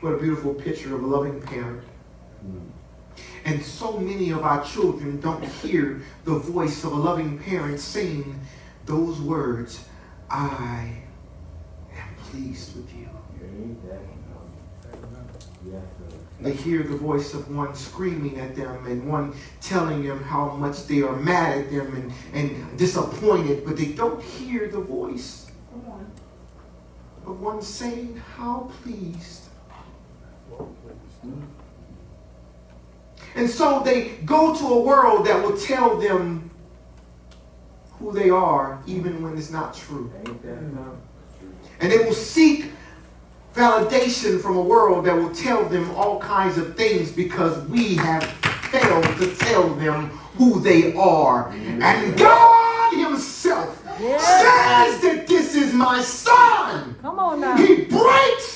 What 0.00 0.12
a 0.12 0.18
beautiful 0.18 0.54
picture 0.54 0.94
of 0.94 1.02
a 1.02 1.06
loving 1.06 1.40
parent. 1.40 1.82
And 3.44 3.62
so 3.62 3.98
many 3.98 4.30
of 4.30 4.42
our 4.42 4.62
children 4.64 5.20
don't 5.20 5.42
hear 5.44 6.02
the 6.24 6.38
voice 6.38 6.84
of 6.84 6.92
a 6.92 6.96
loving 6.96 7.38
parent 7.38 7.80
saying 7.80 8.38
those 8.84 9.20
words, 9.20 9.84
I 10.28 11.02
am 11.92 12.14
pleased 12.30 12.76
with 12.76 12.92
you. 12.94 13.08
Ain't 13.42 13.88
that 13.88 14.00
something? 14.02 15.08
Amen. 15.08 15.26
Yes, 15.64 15.82
sir. 15.98 16.16
They 16.40 16.52
hear 16.52 16.82
the 16.82 16.96
voice 16.96 17.32
of 17.32 17.54
one 17.54 17.74
screaming 17.74 18.38
at 18.38 18.54
them 18.54 18.86
and 18.86 19.08
one 19.08 19.34
telling 19.62 20.04
them 20.04 20.22
how 20.22 20.50
much 20.50 20.86
they 20.86 21.00
are 21.02 21.16
mad 21.16 21.58
at 21.58 21.70
them 21.70 21.94
and, 21.94 22.12
and 22.34 22.78
disappointed, 22.78 23.64
but 23.64 23.76
they 23.76 23.92
don't 23.92 24.22
hear 24.22 24.68
the 24.68 24.80
voice 24.80 25.50
of 27.26 27.40
one 27.40 27.62
saying, 27.62 28.20
How 28.36 28.70
pleased. 28.82 29.45
Well, 31.26 31.48
please. 33.16 33.32
And 33.34 33.50
so 33.50 33.82
they 33.84 34.08
go 34.24 34.54
to 34.54 34.66
a 34.66 34.80
world 34.80 35.26
that 35.26 35.42
will 35.42 35.56
tell 35.56 35.98
them 35.98 36.50
who 37.98 38.12
they 38.12 38.30
are, 38.30 38.82
even 38.86 39.22
when 39.22 39.36
it's 39.36 39.50
not 39.50 39.74
true. 39.74 40.12
Ain't 40.18 40.42
that 40.42 40.56
hmm. 40.56 40.76
something? 40.76 41.02
And 41.80 41.92
they 41.92 41.98
will 41.98 42.14
seek 42.14 42.70
validation 43.54 44.40
from 44.40 44.56
a 44.56 44.62
world 44.62 45.06
that 45.06 45.14
will 45.14 45.34
tell 45.34 45.64
them 45.66 45.90
all 45.92 46.20
kinds 46.20 46.58
of 46.58 46.76
things 46.76 47.10
because 47.10 47.66
we 47.68 47.96
have 47.96 48.22
failed 48.70 49.04
to 49.18 49.34
tell 49.36 49.68
them 49.74 50.08
who 50.36 50.60
they 50.60 50.94
are. 50.94 51.50
And 51.50 52.18
God 52.18 52.92
Himself 52.94 53.82
Yes. 54.00 54.22
says 54.22 55.00
that 55.00 55.26
this 55.26 55.54
is 55.54 55.72
my 55.72 56.02
son. 56.02 56.96
Come 57.00 57.18
on 57.18 57.40
now. 57.40 57.56
He 57.56 57.84
breaks 57.84 58.55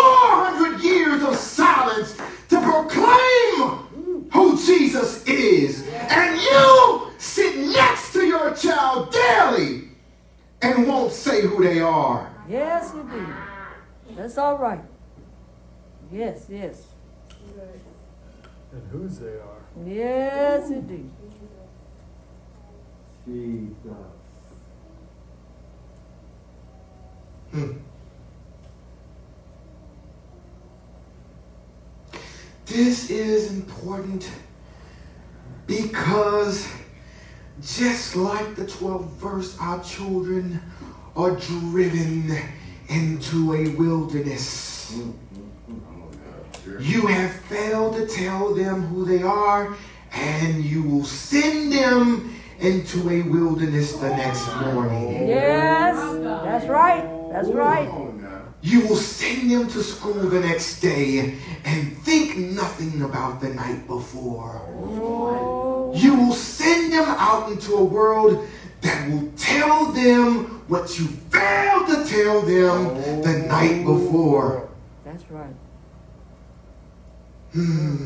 400 0.00 0.80
years 0.80 1.22
of 1.22 1.36
silence 1.36 2.16
to 2.48 2.60
proclaim 2.60 4.28
who 4.32 4.56
Jesus 4.56 5.24
is. 5.26 5.86
And 5.88 6.40
you 6.40 7.10
sit 7.18 7.58
next 7.58 8.12
to 8.14 8.24
your 8.24 8.54
child 8.54 9.12
daily 9.12 9.88
and 10.62 10.86
won't 10.86 11.12
say 11.12 11.42
who 11.42 11.62
they 11.62 11.80
are. 11.80 12.30
Yes, 12.48 12.92
indeed. 12.94 13.34
That's 14.16 14.38
all 14.38 14.58
right. 14.58 14.84
Yes, 16.12 16.46
yes. 16.48 16.86
And 18.72 18.82
whose 18.90 19.18
they 19.18 19.26
are. 19.26 19.60
Yes, 19.86 20.70
indeed. 20.70 21.10
Jesus. 23.26 23.76
Hmm. 27.52 27.72
This 32.70 33.10
is 33.10 33.52
important 33.52 34.30
because 35.66 36.68
just 37.60 38.14
like 38.14 38.54
the 38.54 38.64
12th 38.64 39.08
verse, 39.14 39.56
our 39.60 39.82
children 39.82 40.62
are 41.16 41.32
driven 41.32 42.32
into 42.88 43.54
a 43.54 43.70
wilderness. 43.70 44.96
You 46.78 47.08
have 47.08 47.32
failed 47.46 47.96
to 47.96 48.06
tell 48.06 48.54
them 48.54 48.82
who 48.82 49.04
they 49.04 49.24
are, 49.24 49.76
and 50.12 50.64
you 50.64 50.84
will 50.84 51.04
send 51.04 51.72
them 51.72 52.36
into 52.60 53.10
a 53.10 53.22
wilderness 53.22 53.94
the 53.94 54.10
next 54.10 54.46
morning. 54.60 55.26
Yes, 55.26 55.96
that's 56.44 56.66
right. 56.66 57.02
That's 57.32 57.48
right. 57.48 58.09
You 58.62 58.86
will 58.86 58.96
send 58.96 59.50
them 59.50 59.68
to 59.68 59.82
school 59.82 60.12
the 60.28 60.40
next 60.40 60.80
day 60.80 61.38
and 61.64 61.96
think 61.98 62.36
nothing 62.36 63.02
about 63.02 63.40
the 63.40 63.48
night 63.48 63.86
before. 63.86 64.60
Oh, 64.68 65.92
You 65.96 66.14
will 66.14 66.34
send 66.34 66.92
them 66.92 67.06
out 67.08 67.50
into 67.50 67.74
a 67.74 67.84
world 67.84 68.46
that 68.82 69.10
will 69.10 69.30
tell 69.36 69.86
them 69.92 70.62
what 70.68 70.98
you 70.98 71.06
failed 71.06 71.86
to 71.88 72.04
tell 72.04 72.42
them 72.42 73.22
the 73.22 73.46
night 73.48 73.84
before. 73.84 74.68
that's 75.04 75.24
right. 75.30 75.54
Hmm. 77.52 78.04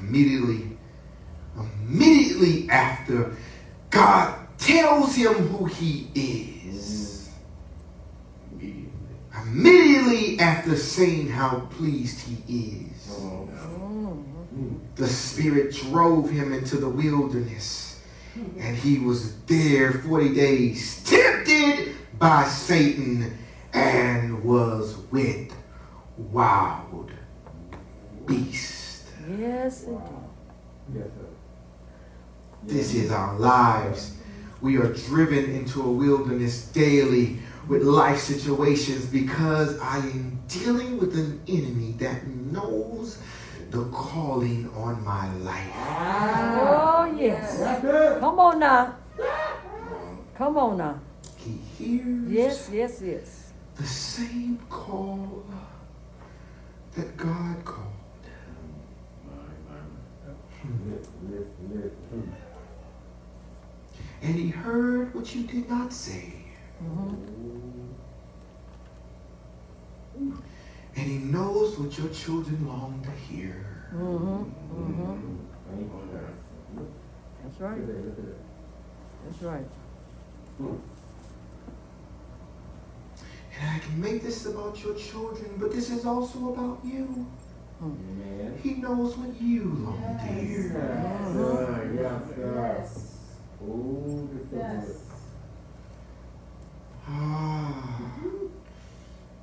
Immediately, 0.00 0.76
immediately 1.56 2.70
after 2.70 3.36
God 3.90 4.34
tells 4.58 5.14
him 5.14 5.34
who 5.34 5.64
he 5.66 6.08
is, 6.14 7.30
immediately 9.42 10.38
after 10.40 10.76
saying 10.76 11.28
how 11.28 11.60
pleased 11.70 12.20
he 12.20 12.82
is, 12.82 13.20
the 14.96 15.06
Spirit 15.06 15.72
drove 15.72 16.28
him 16.30 16.52
into 16.52 16.76
the 16.76 16.88
wilderness, 16.88 18.02
and 18.58 18.76
he 18.76 18.98
was 18.98 19.36
there 19.42 19.92
40 19.92 20.34
days, 20.34 21.02
tempted 21.04 21.94
by 22.18 22.44
Satan, 22.44 23.38
and 23.72 24.42
was 24.42 24.96
with 25.10 25.52
wild 26.16 27.12
beasts. 28.26 29.04
Yes, 29.38 29.84
indeed. 29.84 30.02
Yes, 30.94 31.04
sir. 31.04 31.26
This 32.64 32.94
is 32.94 33.10
our 33.12 33.38
lives. 33.38 34.16
We 34.60 34.76
are 34.76 34.92
driven 34.92 35.44
into 35.54 35.82
a 35.82 35.90
wilderness 35.90 36.66
daily 36.66 37.38
with 37.68 37.82
life 37.82 38.18
situations 38.18 39.06
because 39.06 39.78
I 39.80 39.98
am 39.98 40.40
dealing 40.48 40.98
with 40.98 41.14
an 41.14 41.40
enemy 41.46 41.92
that 41.98 42.26
knows 42.26 43.18
the 43.70 43.84
calling 43.90 44.70
on 44.74 45.04
my 45.04 45.32
life. 45.36 45.70
Oh, 45.76 47.14
yes. 47.18 47.58
Come 48.20 48.38
on 48.40 48.58
now. 48.58 48.96
Uh-huh. 49.18 50.16
Come 50.34 50.56
on 50.56 50.78
now. 50.78 51.00
He 51.36 51.58
hears 51.78 52.30
Yes, 52.30 52.70
yes, 52.72 53.02
yes. 53.04 53.52
the 53.76 53.84
same 53.86 54.58
call 54.68 55.44
that 56.96 57.16
God 57.16 57.64
called. 57.64 57.84
And 64.22 64.34
he 64.34 64.48
heard 64.48 65.14
what 65.14 65.34
you 65.34 65.44
did 65.44 65.68
not 65.68 65.92
say. 65.92 66.32
And 70.96 71.06
he 71.06 71.18
knows 71.18 71.78
what 71.78 71.96
your 71.96 72.08
children 72.08 72.66
long 72.66 73.00
to 73.04 73.10
hear. 73.10 73.86
Mm-hmm. 73.94 74.42
Mm-hmm. 74.74 75.36
That's 77.42 77.60
right. 77.60 77.78
Look 77.78 77.88
at 77.88 77.94
that, 77.94 78.04
look 78.04 78.18
at 78.18 78.24
that. 78.26 78.36
That's 79.24 79.42
right. 79.42 79.68
And 83.60 83.70
I 83.70 83.78
can 83.78 84.00
make 84.00 84.22
this 84.22 84.46
about 84.46 84.82
your 84.82 84.94
children, 84.94 85.56
but 85.58 85.72
this 85.72 85.90
is 85.90 86.04
also 86.04 86.52
about 86.52 86.80
you. 86.84 87.26
Man. 87.80 88.58
He 88.62 88.74
knows 88.74 89.16
what 89.16 89.40
you 89.40 89.64
long 89.64 90.18
to 90.18 90.24
hear. 90.32 90.72
Yes, 90.74 91.32
sir. 91.32 91.90
Yes, 91.96 92.94
sir. 92.94 93.07
Yes. 93.60 93.68
Oh, 93.70 94.28
this 94.50 94.58
Yes. 94.60 95.04
Ah, 97.08 98.12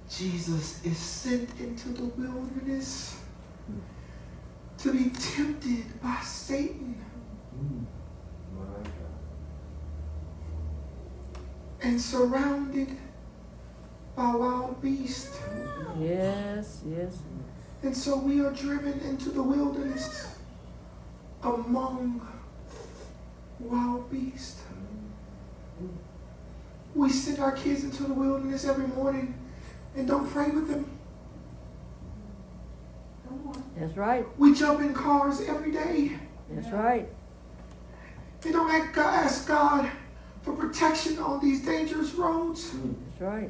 Jesus 0.09 0.85
is 0.85 0.97
sent 0.97 1.49
into 1.59 1.89
the 1.89 2.05
wilderness 2.05 3.19
to 4.77 4.93
be 4.93 5.09
tempted 5.09 6.01
by 6.01 6.19
Satan. 6.23 7.03
My 8.55 8.63
God. 8.63 8.93
and 11.81 11.99
surrounded 12.01 12.89
by 14.15 14.35
wild 14.35 14.81
beasts. 14.81 15.37
Yes, 15.99 16.81
yes. 16.87 17.17
And 17.83 17.95
so 17.95 18.17
we 18.17 18.41
are 18.41 18.51
driven 18.51 18.99
into 19.01 19.29
the 19.29 19.43
wilderness 19.43 20.35
among 21.43 22.25
wild 23.59 24.09
beast. 24.11 24.59
We 26.93 27.09
send 27.09 27.39
our 27.39 27.51
kids 27.51 27.83
into 27.83 28.03
the 28.03 28.13
wilderness 28.13 28.65
every 28.65 28.87
morning 28.87 29.37
and 29.95 30.07
don't 30.07 30.29
pray 30.29 30.49
with 30.49 30.69
them. 30.69 30.89
That's 33.77 33.97
right. 33.97 34.25
We 34.37 34.53
jump 34.53 34.79
in 34.79 34.93
cars 34.93 35.41
every 35.41 35.71
day. 35.71 36.17
That's 36.49 36.69
right. 36.69 37.09
They 38.41 38.51
don't 38.51 38.69
ask 38.71 38.93
God, 38.93 39.13
ask 39.13 39.47
God 39.47 39.91
for 40.43 40.53
protection 40.53 41.17
on 41.19 41.41
these 41.41 41.65
dangerous 41.65 42.13
roads. 42.13 42.71
That's 42.71 43.21
right. 43.21 43.49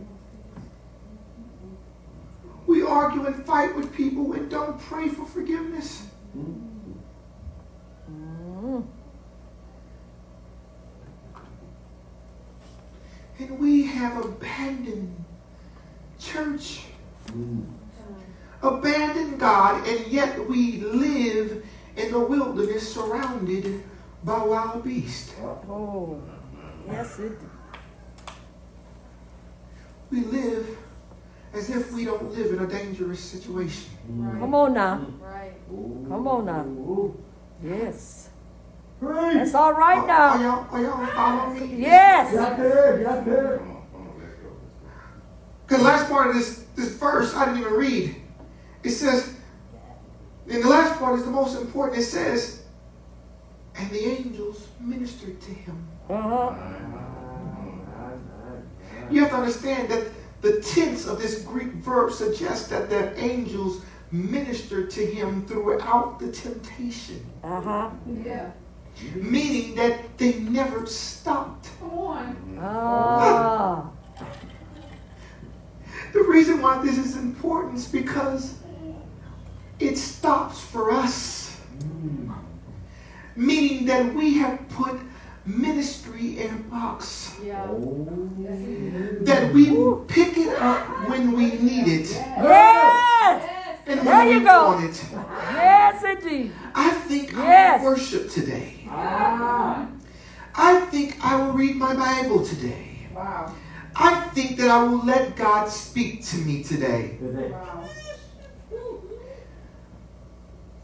We 2.65 2.82
argue 2.82 3.26
and 3.26 3.46
fight 3.46 3.76
with 3.76 3.94
people 3.94 4.34
and 4.34 4.50
don't 4.50 4.80
pray 4.80 5.10
for 5.10 5.26
forgiveness. 5.26 6.08
Mm. 6.36 6.65
And 13.38 13.60
we 13.60 13.84
have 14.06 14.24
abandoned 14.26 15.24
church, 16.20 16.82
abandoned 18.62 19.39
God, 19.39 19.88
and 19.88 20.08
yet 20.08 20.48
we 20.48 20.78
live 20.82 21.65
in 21.96 22.12
the 22.12 22.20
wilderness 22.20 22.94
surrounded 22.94 23.84
by 24.24 24.44
wild 24.44 24.84
beasts. 24.84 25.34
Oh, 25.41 26.22
yes, 26.88 27.20
it. 27.20 27.34
We 30.12 30.22
live 30.22 30.78
as 31.54 31.70
if 31.70 31.91
we 31.91 32.06
don't 32.06 32.32
live 32.32 32.54
in 32.54 32.60
a 32.60 32.68
dangerous 32.68 33.20
situation. 33.20 33.89
Come 34.39 34.54
on 34.54 34.74
now. 34.74 35.06
Right. 35.20 35.54
Come 35.68 36.28
on 36.28 36.46
now. 36.46 37.13
Yes. 37.63 38.30
Pray. 39.00 39.34
That's 39.34 39.54
all 39.54 39.74
right 39.74 39.98
Are, 39.98 40.04
are 40.04 40.38
now. 40.38 40.41
y'all, 40.41 40.68
are 40.72 40.82
y'all 40.82 41.06
following 41.08 41.72
me? 41.78 41.82
Yes. 41.82 42.32
Yes, 42.34 42.58
sir. 42.58 43.02
Yes, 43.02 43.26
sir. 43.26 43.75
Because 45.65 45.80
the 45.84 45.84
last 45.89 46.10
part 46.10 46.28
of 46.30 46.36
this, 46.36 46.65
this 46.75 46.89
verse, 46.95 47.34
I 47.36 47.45
didn't 47.45 47.62
even 47.62 47.73
read. 47.73 48.15
It 48.84 48.91
says, 48.91 49.34
and 50.49 50.63
the 50.63 50.69
last 50.69 50.99
part 50.99 51.17
is 51.17 51.25
the 51.25 51.32
most 51.32 51.60
important. 51.60 51.99
It 51.99 52.04
says, 52.04 52.63
and 53.75 53.89
the 53.89 54.06
angels 54.06 54.67
ministered 54.80 55.41
to 55.41 55.51
him. 55.51 55.88
Uh-huh. 56.10 56.54
You 59.10 59.21
have 59.21 59.30
to 59.32 59.36
understand 59.38 59.89
that 59.89 60.08
the 60.41 60.62
tense 60.62 61.08
of 61.08 61.19
this 61.19 61.41
Greek 61.43 61.73
verb 61.73 62.12
suggests 62.12 62.67
that 62.69 62.89
the 62.89 63.17
angels 63.19 63.82
ministered 64.12 64.89
to 64.91 65.06
him 65.06 65.45
throughout 65.47 66.19
the 66.19 66.32
temptation, 66.32 67.25
Uh-huh. 67.43 67.89
Yeah. 68.23 68.51
meaning 69.15 69.75
that 69.75 70.17
they 70.17 70.39
never 70.39 70.86
stopped. 70.86 71.69
Come 71.80 71.89
on. 71.91 72.60
Ah. 72.62 73.89
The 76.15 76.23
reason 76.23 76.62
why 76.62 76.82
this 76.82 76.97
is 76.97 77.17
important 77.17 77.75
is 77.78 77.88
because 77.89 78.56
it 79.80 79.97
stops 79.97 80.62
for 80.62 80.89
us. 80.91 81.60
Meaning 83.36 83.86
that 83.88 84.13
we 84.15 84.36
have 84.36 84.58
put 84.69 84.97
ministry 85.45 86.39
in 86.39 86.54
a 86.56 86.58
box. 86.71 87.36
Yeah. 87.43 87.67
That 89.28 89.51
we 89.54 89.65
pick 90.08 90.38
it 90.38 90.58
up 90.58 91.10
when 91.10 91.34
we 91.34 91.51
need 91.60 91.88
it 91.99 92.10
Yes. 92.12 93.49
And 93.86 93.99
There 93.99 94.15
when 94.15 94.28
you 94.30 94.39
we 94.39 94.45
go. 94.45 94.65
want 94.67 94.86
it. 94.86 95.04
Yes, 95.51 96.04
indeed. 96.04 96.51
I 96.73 96.89
think 96.91 97.32
Yes. 97.34 97.82
I 97.82 97.84
will 97.84 97.91
worship 97.91 98.32
today. 98.32 98.88
Ah. 98.89 99.86
I 100.56 100.80
think 100.91 101.17
I 101.23 101.36
will 101.36 101.51
read 101.51 101.75
my 101.75 101.93
Bible 101.93 102.43
today. 102.45 103.08
Wow. 103.13 103.54
I 103.96 104.30
think 104.34 104.58
that 104.58 104.70
I 104.70 104.84
will 104.84 105.06
let 105.06 105.36
God 105.36 105.70
speak 105.70 106.24
to 106.26 106.38
me 106.38 106.64
today. 106.64 107.18
Wow. 107.22 107.90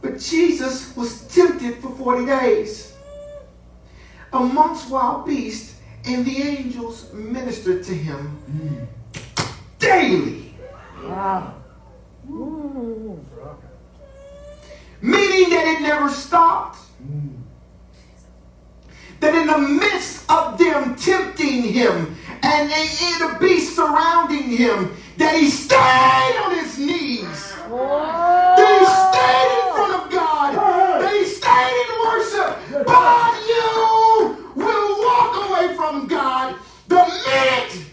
But 0.02 0.20
Jesus 0.20 0.96
was 0.96 1.28
tempted 1.28 1.76
for 1.80 1.90
40 1.92 2.26
days 2.26 2.94
amongst 4.34 4.90
wild 4.90 5.26
beasts, 5.26 5.76
and 6.06 6.26
the 6.26 6.42
angels 6.42 7.12
ministered 7.14 7.84
to 7.84 7.94
him 7.94 8.40
daily. 9.78 10.56
Wow. 11.04 11.56
Ooh. 12.30 13.20
Meaning 15.02 15.50
that 15.50 15.68
it 15.68 15.82
never 15.82 16.10
stopped. 16.10 16.78
That 19.20 19.36
in 19.36 19.48
the 19.48 19.58
midst 19.58 20.30
of 20.32 20.58
them 20.58 20.96
tempting 20.96 21.64
him 21.64 22.16
and 22.44 22.70
they, 22.70 22.88
the 23.20 23.38
beast 23.40 23.76
surrounding 23.76 24.50
him, 24.50 24.96
that 25.18 25.36
he 25.36 25.50
stayed 25.50 26.36
on 26.44 26.56
his 26.56 26.78
knees. 26.78 27.54
That 27.70 28.78
he 28.80 28.86
stayed 29.10 29.52
in 29.58 29.66
front 29.76 29.94
of 30.04 30.12
God. 30.12 30.56
That 31.02 31.14
he 31.14 31.26
stayed 31.26 31.76
in 31.84 31.90
worship. 32.06 32.86
But 32.86 33.34
you 33.48 34.38
will 34.56 34.90
walk 35.06 35.50
away 35.50 35.76
from 35.76 36.08
God 36.08 36.56
the 36.88 37.04
minute 37.26 37.86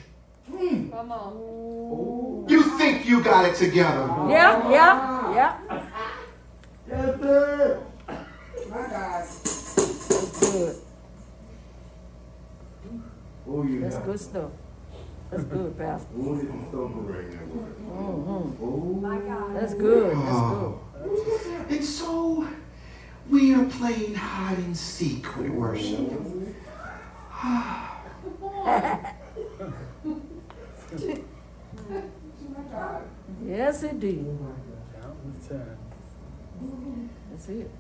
Come 0.91 1.13
on. 1.13 2.49
you 2.49 2.63
think 2.79 3.07
you 3.07 3.23
got 3.23 3.45
it 3.45 3.55
together. 3.55 4.07
Yeah, 4.29 4.71
yeah, 4.71 5.35
yeah. 5.35 5.81
Yes, 6.89 7.21
sir. 7.21 7.83
My 8.71 8.89
God. 8.89 9.25
That's 9.29 10.41
good. 10.41 10.88
Oh, 13.51 13.65
you 13.65 13.81
That's 13.81 13.97
good 13.99 14.21
stuff. 14.21 14.51
That's 15.31 15.45
good, 15.45 15.79
Pastor. 15.79 16.09
Oh, 16.19 16.35
this 16.35 16.45
is 16.45 16.51
so 16.71 16.89
good. 16.89 17.31
Mm-hmm. 17.31 18.65
Oh. 18.65 18.99
My 19.01 19.19
God. 19.19 19.57
That's 19.57 19.75
good. 19.75 20.17
That's 20.17 20.41
good. 20.41 21.71
And 21.71 21.85
so 21.85 22.47
we 23.29 23.55
are 23.55 23.65
playing 23.65 24.15
hide 24.15 24.59
and 24.59 24.77
seek 24.77 25.37
with 25.37 25.51
worship. 25.51 26.09
Come 27.31 27.55
on. 28.43 29.07
My 32.45 32.63
God. 32.71 33.03
good. 33.37 33.41
Yes, 33.47 33.83
indeed. 33.83 34.27
Counting 35.01 35.35
the 35.41 35.49
ten. 35.49 37.11
That's 37.31 37.49
it. 37.49 37.71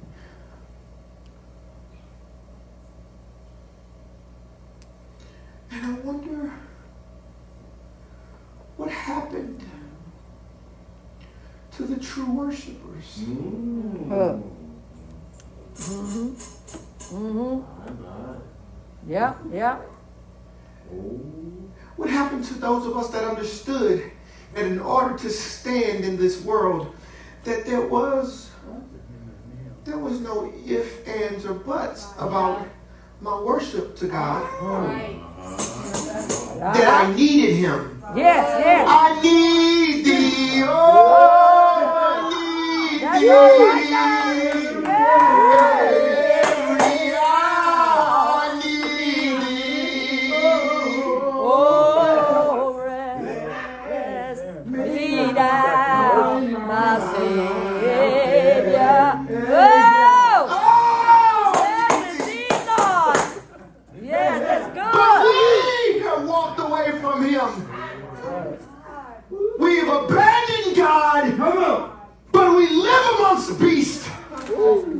And 5.70 5.86
I 5.86 5.92
wonder 6.00 6.52
what 8.76 8.90
happened 8.90 9.64
to 11.72 11.82
the 11.84 11.96
true 11.96 12.30
worshipers. 12.30 13.24
Huh. 14.08 14.38
Mm-hmm. 15.74 16.34
Mm-hmm. 17.14 19.10
Yeah, 19.10 19.34
yeah. 19.52 19.78
What 21.96 22.10
happened 22.10 22.44
to 22.46 22.54
those 22.54 22.86
of 22.86 22.96
us 22.96 23.10
that 23.10 23.24
understood 23.24 24.10
that 24.54 24.64
in 24.64 24.80
order 24.80 25.16
to 25.18 25.30
stand 25.30 26.04
in 26.04 26.16
this 26.16 26.42
world, 26.42 26.94
that 27.44 27.64
there 27.64 27.86
was 27.86 28.50
there 29.84 29.98
was 29.98 30.20
no 30.20 30.52
if, 30.66 31.06
ands, 31.08 31.46
or 31.46 31.54
buts 31.54 32.12
about 32.18 32.66
my 33.20 33.40
worship 33.40 33.96
to 33.96 34.06
God. 34.06 34.42
Right. 34.62 35.20
That 36.58 37.04
I 37.04 37.14
needed 37.14 37.56
Him. 37.56 38.02
Yes, 38.16 38.64
yes. 38.64 38.86
I 38.88 39.22
need 39.22 40.04
Thee. 40.04 40.62
Oh, 40.64 41.84
I 43.02 43.18
need 43.20 43.28
Thee. 43.28 44.17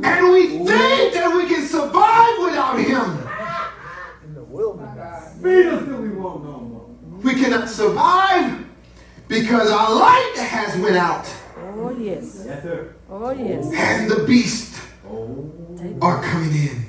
And 0.03 0.31
we 0.31 0.47
think 0.65 1.13
that 1.13 1.31
we 1.35 1.47
can 1.47 1.65
survive 1.65 2.35
without 2.39 2.77
him. 2.79 3.27
In 4.25 4.33
the 4.35 4.43
wilderness. 4.43 5.33
Feed 5.41 5.65
us 5.67 5.85
till 5.85 6.01
we 6.01 6.09
won't 6.09 6.43
no 6.43 6.59
more. 6.59 6.89
We 7.23 7.33
cannot 7.35 7.67
survive 7.69 8.65
because 9.27 9.69
our 9.71 9.95
light 9.95 10.33
has 10.37 10.77
went 10.81 10.95
out 10.97 11.27
Oh, 11.81 11.91
yes. 11.91 12.43
Yes, 12.45 12.63
sir. 12.63 12.95
Oh, 13.09 13.29
yes. 13.31 13.71
and 13.73 14.09
the 14.11 14.23
beasts 14.25 14.79
Oh. 15.07 15.49
are 16.01 16.21
coming 16.21 16.51
in. 16.51 16.85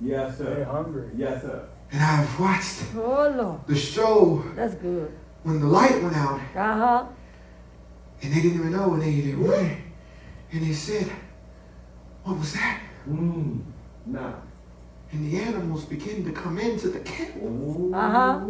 Yes, 0.00 0.38
sir. 0.38 0.54
They're 0.54 0.64
hungry. 0.64 1.08
Yes, 1.16 1.42
sir. 1.42 1.68
And 1.92 2.02
I've 2.02 2.40
watched 2.40 2.82
Oh, 2.96 3.28
Lord. 3.36 3.66
the 3.66 3.74
show 3.74 4.44
That's 4.54 4.74
good. 4.74 5.10
when 5.42 5.60
the 5.60 5.66
light 5.66 6.00
went 6.02 6.16
out 6.16 6.40
Uh-huh. 6.54 7.04
and 8.22 8.32
they 8.32 8.40
didn't 8.42 8.58
even 8.60 8.72
know 8.72 8.88
when 8.90 9.00
they, 9.00 9.20
they 9.20 9.32
ran. 9.34 9.82
And 10.52 10.62
they 10.62 10.72
said, 10.72 11.10
What 12.26 12.38
was 12.38 12.54
that? 12.54 12.80
Mm. 13.08 13.60
Nah. 14.06 14.32
And 15.12 15.32
the 15.32 15.38
animals 15.38 15.84
begin 15.84 16.24
to 16.24 16.32
come 16.32 16.58
into 16.58 16.88
the 16.88 16.98
camp 16.98 17.36
Uh-huh. 17.36 18.40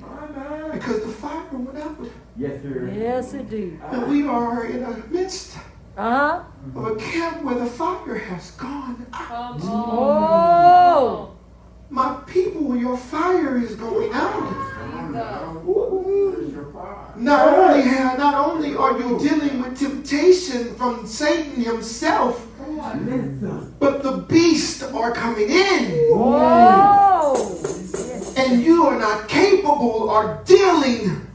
My 0.00 0.26
man. 0.34 0.70
because 0.72 1.00
the 1.02 1.12
fire 1.12 1.44
went 1.52 1.78
out. 1.78 1.96
Yes, 2.36 2.60
sir. 2.60 2.90
Yes, 2.92 3.34
it 3.34 3.48
did. 3.48 3.78
And 3.92 4.10
we 4.10 4.26
are 4.26 4.64
in 4.66 4.80
the 4.82 4.96
midst 5.12 5.56
Uh-huh. 5.96 6.42
of 6.74 6.86
a 6.86 6.96
camp 6.96 7.44
where 7.44 7.54
the 7.54 7.66
fire 7.66 8.16
has 8.18 8.50
gone 8.52 9.06
out. 9.12 9.60
Come. 9.60 9.70
Oh. 9.70 11.30
My 11.88 12.16
people, 12.26 12.76
your 12.76 12.96
fire 12.96 13.58
is 13.58 13.76
going 13.76 14.10
out. 14.12 14.42
Not 17.16 17.48
only 17.48 17.84
not 18.18 18.34
only 18.48 18.74
are 18.74 18.98
you 18.98 19.18
dealing 19.20 19.62
with 19.62 19.78
temptation 19.78 20.74
from 20.74 21.06
Satan 21.06 21.62
himself, 21.62 22.34
Listen. 22.34 22.51
But 23.78 24.02
the 24.02 24.24
beasts 24.28 24.82
are 24.82 25.12
coming 25.12 25.48
in. 25.48 26.10
Oh. 26.12 27.58
and 28.36 28.62
you 28.62 28.86
are 28.86 28.98
not 28.98 29.28
capable 29.28 30.10
of 30.10 30.44
dealing 30.44 31.26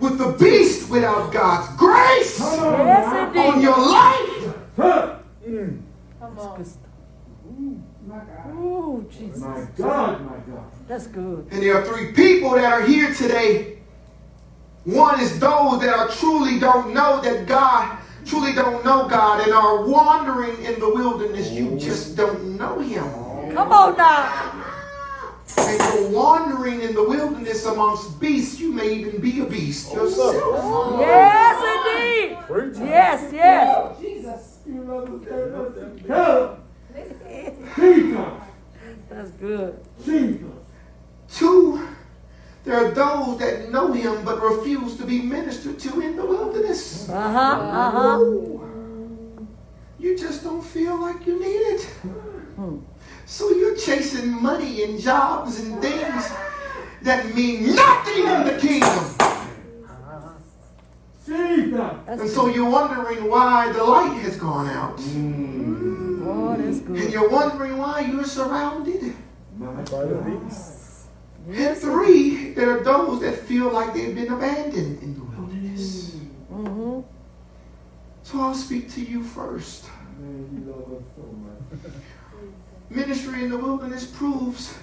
with 0.00 0.16
the 0.18 0.32
beast 0.32 0.88
without 0.90 1.32
God's 1.32 1.76
grace 1.76 2.40
Yes, 2.40 3.36
on 3.36 3.60
your 3.60 3.78
life. 3.78 4.54
Huh. 4.76 5.16
Come 6.20 6.38
on. 6.38 6.66
Oh, 8.56 9.04
Jesus. 9.10 9.40
My 9.40 9.66
God, 9.76 10.20
my 10.24 10.36
God. 10.52 10.64
That's 10.88 11.06
good. 11.08 11.46
And 11.50 11.62
there 11.62 11.76
are 11.76 11.84
three 11.84 12.12
people 12.12 12.50
that 12.50 12.72
are 12.72 12.82
here 12.86 13.12
today. 13.12 13.78
One 14.84 15.20
is 15.20 15.38
those 15.38 15.80
that 15.80 15.94
are 15.94 16.08
truly 16.08 16.58
don't 16.58 16.92
know 16.94 17.20
that 17.22 17.46
God, 17.46 17.98
truly 18.24 18.52
don't 18.52 18.84
know 18.84 19.08
God 19.08 19.40
and 19.42 19.52
are 19.52 19.84
wandering 19.86 20.62
in 20.64 20.78
the 20.80 20.88
wilderness. 20.88 21.50
You 21.50 21.78
just 21.78 22.16
don't 22.16 22.56
know 22.56 22.78
Him. 22.80 23.04
Come 23.54 23.72
on 23.72 23.96
now. 23.96 24.64
And 25.58 25.78
you're 25.80 26.10
wandering 26.10 26.80
in 26.80 26.94
the 26.94 27.02
wilderness 27.02 27.64
amongst 27.66 28.18
beasts. 28.20 28.58
You 28.58 28.72
may 28.72 28.92
even 28.94 29.20
be 29.20 29.40
a 29.40 29.44
beast 29.44 29.92
yourself. 29.92 30.98
Yes, 30.98 31.56
indeed. 31.76 32.38
Preach. 32.46 32.76
Yes, 32.78 33.32
yes. 33.32 33.98
Jesus. 34.00 34.58
Help. 36.08 36.60
Jesus. 37.76 38.40
That's 39.10 39.30
good. 39.32 39.78
Jesus. 40.04 40.43
Two, 42.74 42.80
there 42.80 42.86
are 42.86 42.90
those 42.90 43.38
that 43.38 43.70
know 43.70 43.92
him 43.92 44.24
but 44.24 44.42
refuse 44.42 44.96
to 44.96 45.04
be 45.04 45.20
ministered 45.20 45.78
to 45.80 46.00
in 46.00 46.16
the 46.16 46.24
wilderness. 46.24 47.08
Uh-huh. 47.08 47.38
Uh-huh. 47.38 48.18
You 49.98 50.18
just 50.18 50.42
don't 50.42 50.62
feel 50.62 50.96
like 51.00 51.26
you 51.26 51.38
need 51.40 51.62
it. 51.74 51.88
So 53.26 53.50
you're 53.50 53.76
chasing 53.76 54.30
money 54.30 54.82
and 54.84 55.00
jobs 55.00 55.60
and 55.60 55.80
things 55.80 56.32
that 57.02 57.34
mean 57.34 57.74
nothing 57.74 58.26
in 58.26 58.44
the 58.44 58.58
kingdom. 58.60 59.14
Jesus. 61.26 61.98
And 62.06 62.28
so 62.28 62.48
you're 62.48 62.68
wondering 62.68 63.30
why 63.30 63.72
the 63.72 63.82
light 63.82 64.20
has 64.22 64.36
gone 64.36 64.68
out. 64.68 65.00
Oh, 66.26 66.54
that's 66.58 66.80
And 66.80 67.12
you're 67.12 67.30
wondering 67.30 67.78
why 67.78 68.00
you're 68.00 68.24
surrounded. 68.24 69.14
By 69.58 70.04
the 70.04 70.38
beast. 70.44 70.73
And 71.48 71.76
three, 71.76 72.52
there 72.54 72.78
are 72.78 72.82
those 72.82 73.20
that 73.20 73.34
feel 73.34 73.70
like 73.70 73.92
they've 73.92 74.14
been 74.14 74.32
abandoned 74.32 75.02
in 75.02 75.14
the 75.14 75.24
wilderness. 75.24 76.16
Mm-hmm. 76.50 77.00
So 78.22 78.40
I'll 78.40 78.54
speak 78.54 78.90
to 78.92 79.00
you 79.02 79.22
first. 79.22 79.84
Man, 80.18 80.48
you 80.52 80.72
love 80.72 80.92
us 80.92 81.04
so 81.16 81.22
much. 81.22 81.92
Ministry 82.88 83.44
in 83.44 83.50
the 83.50 83.58
wilderness 83.58 84.06
proves 84.06 84.74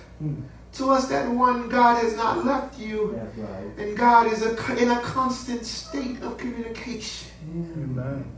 to 0.73 0.89
us 0.89 1.07
that 1.09 1.29
one, 1.29 1.67
God 1.67 2.01
has 2.03 2.15
not 2.15 2.45
left 2.45 2.79
you, 2.79 3.19
right. 3.35 3.77
and 3.77 3.97
God 3.97 4.31
is 4.31 4.43
a, 4.43 4.77
in 4.77 4.89
a 4.91 4.99
constant 5.01 5.65
state 5.65 6.21
of 6.21 6.37
communication. 6.37 7.31
Amen. 7.49 8.37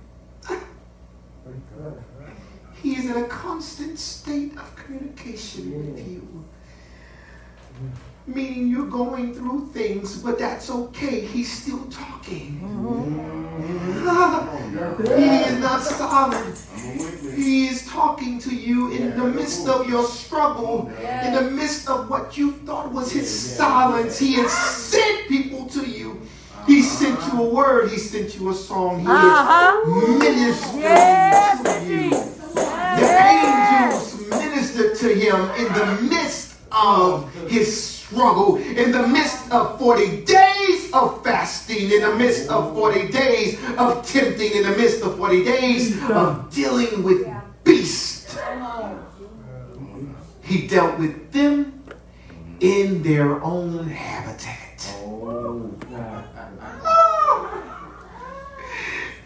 He 2.81 2.95
is 2.95 3.05
in 3.05 3.23
a 3.23 3.27
constant 3.27 3.97
state 3.99 4.57
of 4.57 4.75
communication 4.75 5.95
with 5.95 6.07
you. 6.07 6.45
Meaning 8.25 8.67
you're 8.69 8.88
going 8.88 9.33
through 9.33 9.67
things, 9.73 10.17
but 10.23 10.39
that's 10.39 10.69
okay. 10.69 11.19
He's 11.21 11.51
still 11.51 11.83
talking. 11.91 12.57
he 15.17 15.25
is 15.43 15.59
not 15.59 15.81
silent. 15.83 16.57
He 17.36 17.67
is 17.67 17.86
talking 17.88 18.39
to 18.39 18.55
you 18.55 18.91
in 18.93 19.17
the 19.17 19.25
midst 19.25 19.67
of 19.67 19.89
your 19.89 20.05
struggle, 20.05 20.88
in 21.23 21.33
the 21.33 21.41
midst 21.51 21.89
of 21.89 22.09
what 22.09 22.38
you 22.38 22.53
thought 22.65 22.93
was 22.93 23.12
his 23.12 23.29
silence. 23.29 24.17
He 24.17 24.36
has 24.36 24.51
sent 24.53 25.27
people 25.27 25.65
to 25.71 25.86
you. 25.86 26.21
He 26.65 26.81
sent 26.81 27.19
you 27.27 27.43
a 27.43 27.49
word. 27.53 27.89
He 27.91 27.97
sent 27.97 28.39
you 28.39 28.49
a 28.51 28.53
song. 28.53 29.01
He 29.01 29.07
Uh-huh. 29.07 29.81
is 30.21 30.73
ministering 30.73 30.81
Yes, 30.81 31.62
to 31.62 31.93
you. 31.93 32.09
The 32.99 33.09
angels 33.33 34.29
ministered 34.29 34.95
to 34.99 35.07
him 35.13 35.39
in 35.59 35.67
the 35.73 35.86
midst 36.09 36.33
of 36.73 37.33
his 37.47 37.69
struggle, 37.91 38.57
in 38.57 38.91
the 38.91 39.07
midst 39.07 39.51
of 39.51 39.79
40 39.79 40.25
days 40.25 40.91
of 40.93 41.23
fasting, 41.23 41.91
in 41.91 42.01
the 42.01 42.15
midst 42.15 42.49
of 42.49 42.73
40 42.73 43.07
days 43.09 43.57
of 43.77 44.05
tempting, 44.05 44.51
in 44.51 44.63
the 44.63 44.75
midst 44.77 45.01
of 45.01 45.17
40 45.17 45.43
days 45.43 45.97
of 46.09 46.49
dealing 46.53 47.03
with 47.03 47.27
beasts. 47.63 48.38
He 50.41 50.67
dealt 50.67 50.99
with 50.99 51.31
them 51.31 51.83
in 52.59 53.01
their 53.01 53.41
own 53.43 53.88
habitat. 53.88 54.59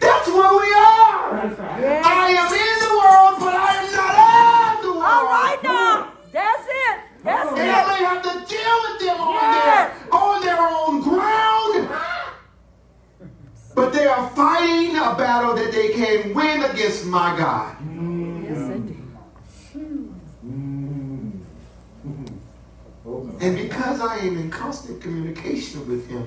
That's 0.00 0.28
where 0.28 0.52
we 0.54 0.70
are. 0.78 1.18
Yes. 1.80 2.04
I 2.06 2.30
am 2.30 2.52
in 2.52 2.78
the 2.86 2.92
world, 3.00 3.34
but 3.40 3.54
I 3.54 3.72
am 3.82 3.86
not 3.98 4.14
of 4.76 4.82
the 4.82 4.92
world. 4.92 5.04
All 5.04 5.24
right 5.24 5.60
now. 5.62 6.12
That's. 6.32 6.67
That's 7.28 7.50
And 7.60 7.70
I 7.70 7.82
it. 7.82 7.86
may 7.92 8.04
have 8.10 8.22
to 8.22 8.34
deal 8.54 8.76
with 8.84 8.96
them 9.04 9.20
on 9.20 9.34
Yes. 9.34 9.64
their 9.66 10.14
on 10.22 10.36
their 10.46 10.62
own 10.76 10.94
ground. 11.08 11.88
But 13.74 13.92
they 13.92 14.06
are 14.06 14.28
fighting 14.30 14.96
a 14.96 15.14
battle 15.14 15.54
that 15.54 15.70
they 15.70 15.88
can 15.90 16.34
win 16.34 16.62
against 16.70 17.04
my 17.06 17.36
God. 17.38 17.76
Yes, 17.82 18.58
indeed. 18.76 19.04
Mm. 20.46 21.32
Oh, 23.06 23.30
And 23.40 23.56
because 23.56 24.00
I 24.00 24.16
am 24.26 24.36
in 24.38 24.50
constant 24.50 25.00
communication 25.02 25.86
with 25.88 26.08
him, 26.08 26.24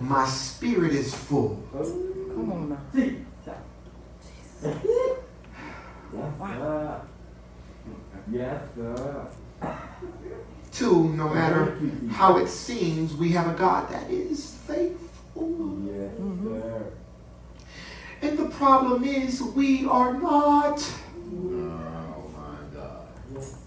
my 0.00 0.26
spirit 0.26 0.92
is 0.92 1.14
full. 1.14 1.60
Come 1.72 2.52
on 2.52 2.68
now. 2.68 2.78
Yes, 2.94 3.14
sir. 3.44 3.56
Yes, 8.30 8.62
sir. 8.76 9.26
Two, 10.72 11.08
no 11.10 11.28
matter 11.28 11.78
how 12.10 12.38
it 12.38 12.48
seems, 12.48 13.14
we 13.14 13.30
have 13.32 13.46
a 13.46 13.58
God 13.58 13.90
that 13.90 14.10
is 14.10 14.54
faithful. 14.66 15.78
Yes, 15.84 16.16
sir. 16.16 16.92
And 18.22 18.38
the 18.38 18.48
problem 18.48 19.04
is 19.04 19.42
we 19.42 19.84
are 19.86 20.14
not. 20.14 20.80
Oh 20.80 22.30
my 22.34 22.56
God. 22.74 23.06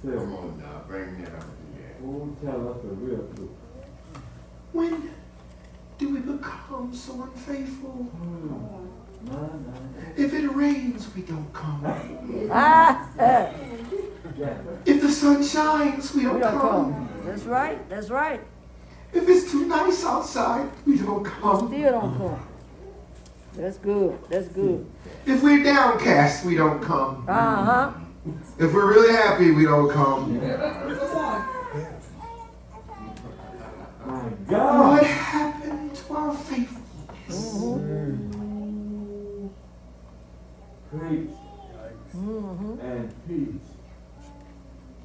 Come 0.02 0.36
on 0.36 0.58
now, 0.60 0.84
bring 0.88 1.22
that 1.24 1.36
up 1.36 1.44
again. 1.44 1.96
Oh, 2.04 2.36
tell 2.44 2.70
us 2.70 2.78
the 2.82 2.90
real 2.90 3.28
truth. 3.36 3.50
When 4.72 5.12
do 5.98 6.10
we 6.10 6.20
become 6.20 6.94
so 6.94 7.22
unfaithful? 7.24 8.10
No, 8.20 8.26
no. 8.50 9.05
If 10.18 10.34
it 10.34 10.48
rains, 10.48 11.08
we 11.16 11.22
don't 11.24 11.52
come. 11.54 11.82
Ah, 12.52 13.10
uh, 13.20 13.52
Yes, 14.38 14.58
sir. 14.58 14.78
If 14.86 15.02
the 15.02 15.12
sun 15.12 15.44
shines, 15.44 16.14
we 16.14 16.24
don't, 16.24 16.36
we 16.36 16.42
don't 16.42 16.60
come. 16.60 16.94
come. 16.94 17.10
That's 17.26 17.44
right. 17.44 17.90
That's 17.90 18.10
right. 18.10 18.42
If 19.14 19.30
it's 19.30 19.50
too 19.52 19.66
nice 19.66 20.04
outside, 20.04 20.70
we 20.86 20.98
don't 20.98 21.24
come. 21.24 21.68
Still 21.68 21.92
don't 21.92 22.18
come. 22.18 22.48
That's 23.54 23.78
good. 23.78 24.18
That's 24.30 24.48
good. 24.50 24.86
If 25.26 25.42
we're 25.42 25.64
downcast, 25.64 26.46
we 26.46 26.56
don't 26.56 26.82
come. 26.82 27.26
Uh-huh. 27.28 27.92
If 28.60 28.74
we're 28.74 28.90
really 28.90 29.14
happy, 29.14 29.52
we 29.52 29.64
don't 29.64 29.90
come. 29.90 30.38
My 34.06 34.30
God. 34.50 34.98
What 34.98 35.04
happened 35.06 35.96
to 35.96 36.14
our 36.14 36.34
faithfulness? 36.36 38.36
Preach 41.00 41.30
Mm-hmm. 42.16 42.80
and 42.80 43.14
peace. 43.28 43.68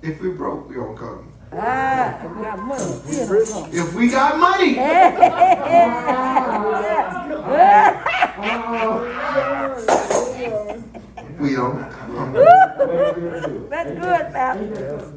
If 0.03 0.21
we're 0.23 0.35
broke, 0.35 0.69
we 0.69 0.77
don't 0.77 0.97
come. 0.97 1.33
Ah, 1.53 2.25
if 2.25 2.37
we 2.37 2.43
got 2.45 2.59
money. 2.61 2.81
Still 3.11 3.27
don't 3.27 3.49
come. 3.49 3.71
If 3.75 3.95
we 3.95 4.09
got 4.11 4.39
money, 4.39 4.77
We 11.41 11.55
don't. 11.57 11.81
That's 13.71 13.91
good, 13.91 14.33
Pastor. 14.33 15.17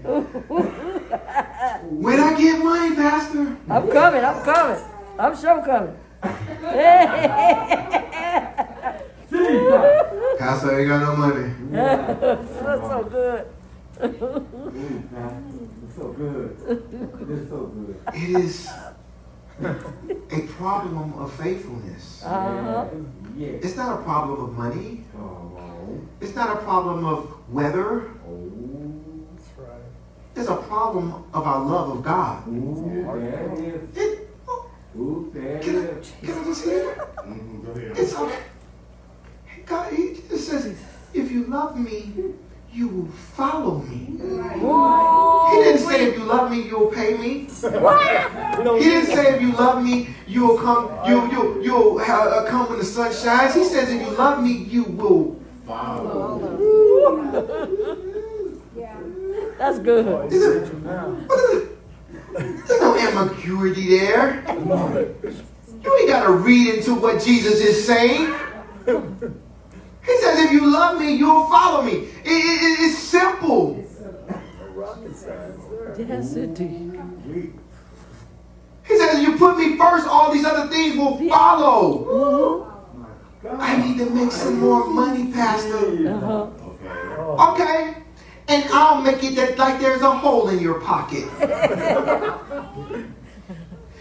When 1.90 2.20
I 2.20 2.40
get 2.40 2.62
money, 2.62 2.94
Pastor. 2.94 3.56
I'm 3.70 3.88
coming, 3.90 4.24
I'm 4.24 4.42
coming. 4.44 4.82
I'm 5.18 5.36
sure 5.36 5.62
coming. 5.64 5.96
Pastor 10.40 10.80
ain't 10.80 10.88
got 10.88 11.02
no 11.02 11.16
money. 11.16 11.52
That's 11.70 12.48
so 12.88 13.02
good. 13.04 13.46
It's 14.00 14.18
so 15.96 16.12
good. 16.12 16.56
It's 17.28 17.50
so 17.50 17.66
good. 17.66 17.96
It 18.14 18.40
is 18.40 18.70
a 19.60 20.40
problem 20.56 21.12
of 21.18 21.30
faithfulness. 21.34 22.22
Uh-huh. 22.24 22.86
It's 23.38 23.76
not 23.76 24.00
a 24.00 24.02
problem 24.02 24.42
of 24.44 24.56
money. 24.56 25.04
On. 25.14 26.08
It's 26.22 26.34
not 26.34 26.56
a 26.56 26.60
problem 26.62 27.04
of 27.04 27.34
weather. 27.52 28.08
Oh. 28.26 28.50
That's 29.36 29.58
right. 29.58 29.82
It's 30.36 30.48
a 30.48 30.56
problem 30.56 31.22
of 31.34 31.46
our 31.46 31.62
love 31.62 31.98
of 31.98 32.02
God. 32.02 32.48
Ooh, 32.48 33.14
it 33.14 33.58
is. 33.60 33.94
It, 33.94 34.30
oh, 34.48 34.70
Ooh, 34.96 35.30
can, 35.34 35.42
I, 35.44 36.24
can 36.24 36.38
I 36.38 36.44
just 36.44 36.64
hear 36.64 36.92
it? 36.92 36.98
Mhm, 37.26 37.76
ahead. 37.76 37.98
It's 37.98 38.14
a, 38.14 38.32
God, 39.70 39.92
he 39.92 40.20
just 40.28 40.48
says, 40.48 40.74
if 41.14 41.30
you 41.30 41.44
love 41.44 41.78
me, 41.78 42.12
you 42.72 42.88
will 42.88 43.06
follow 43.06 43.78
me. 43.82 44.06
He 44.06 45.62
didn't 45.64 45.78
say 45.86 46.06
if 46.08 46.18
you 46.18 46.24
love 46.24 46.50
me, 46.50 46.62
you'll 46.62 46.88
pay 46.90 47.16
me. 47.16 47.44
He 47.44 48.84
didn't 48.90 49.06
say 49.14 49.34
if 49.36 49.40
you 49.40 49.52
love 49.52 49.84
me, 49.84 50.08
you'll 50.26 50.58
come, 50.58 50.90
you 51.08 51.30
you 51.32 51.62
you'll 51.62 51.98
have, 51.98 52.26
uh, 52.26 52.44
come 52.46 52.68
when 52.68 52.78
the 52.80 52.84
sun 52.84 53.12
shines. 53.12 53.54
He 53.54 53.62
says 53.64 53.90
if 53.90 54.00
you 54.00 54.10
love 54.16 54.42
me, 54.42 54.52
you 54.52 54.82
will. 54.84 55.36
Follow. 55.66 56.40
Yeah, 58.76 58.96
that's 59.58 59.78
good. 59.78 60.32
Is 60.32 60.42
it- 60.42 60.72
There's 62.66 62.80
no 62.80 62.96
ambiguity 62.98 63.88
there. 63.98 64.44
You 65.84 65.96
ain't 65.98 66.08
got 66.08 66.24
to 66.26 66.32
read 66.32 66.74
into 66.74 66.94
what 66.94 67.22
Jesus 67.22 67.60
is 67.60 67.86
saying. 67.86 68.34
He 70.06 70.16
says, 70.18 70.38
if 70.40 70.52
you 70.52 70.70
love 70.70 70.98
me, 70.98 71.14
you'll 71.14 71.46
follow 71.48 71.82
me. 71.82 71.92
It- 71.92 72.08
it- 72.24 72.62
it- 72.62 72.80
it's 72.90 72.98
simple. 72.98 73.76
rocket 74.74 75.14
science 75.16 75.62
there. 75.96 76.06
Yes, 76.08 76.34
indeed. 76.36 77.52
He 78.84 78.98
says, 78.98 79.18
if 79.18 79.22
you 79.28 79.36
put 79.36 79.56
me 79.58 79.76
first, 79.76 80.06
all 80.08 80.32
these 80.32 80.44
other 80.44 80.68
things 80.68 80.96
will 80.96 81.18
follow. 81.28 82.66
I 83.58 83.76
need 83.76 83.98
to 83.98 84.08
make 84.10 84.32
some 84.32 84.58
more 84.60 84.86
money, 84.88 85.32
Pastor. 85.32 85.76
Uh-huh. 86.08 86.46
Okay. 86.70 87.62
Okay. 87.62 87.94
And 88.48 88.64
I'll 88.72 89.00
make 89.00 89.22
it 89.22 89.36
that 89.36 89.56
like 89.58 89.78
there's 89.80 90.02
a 90.02 90.10
hole 90.10 90.48
in 90.48 90.58
your 90.60 90.80
pocket. 90.80 91.24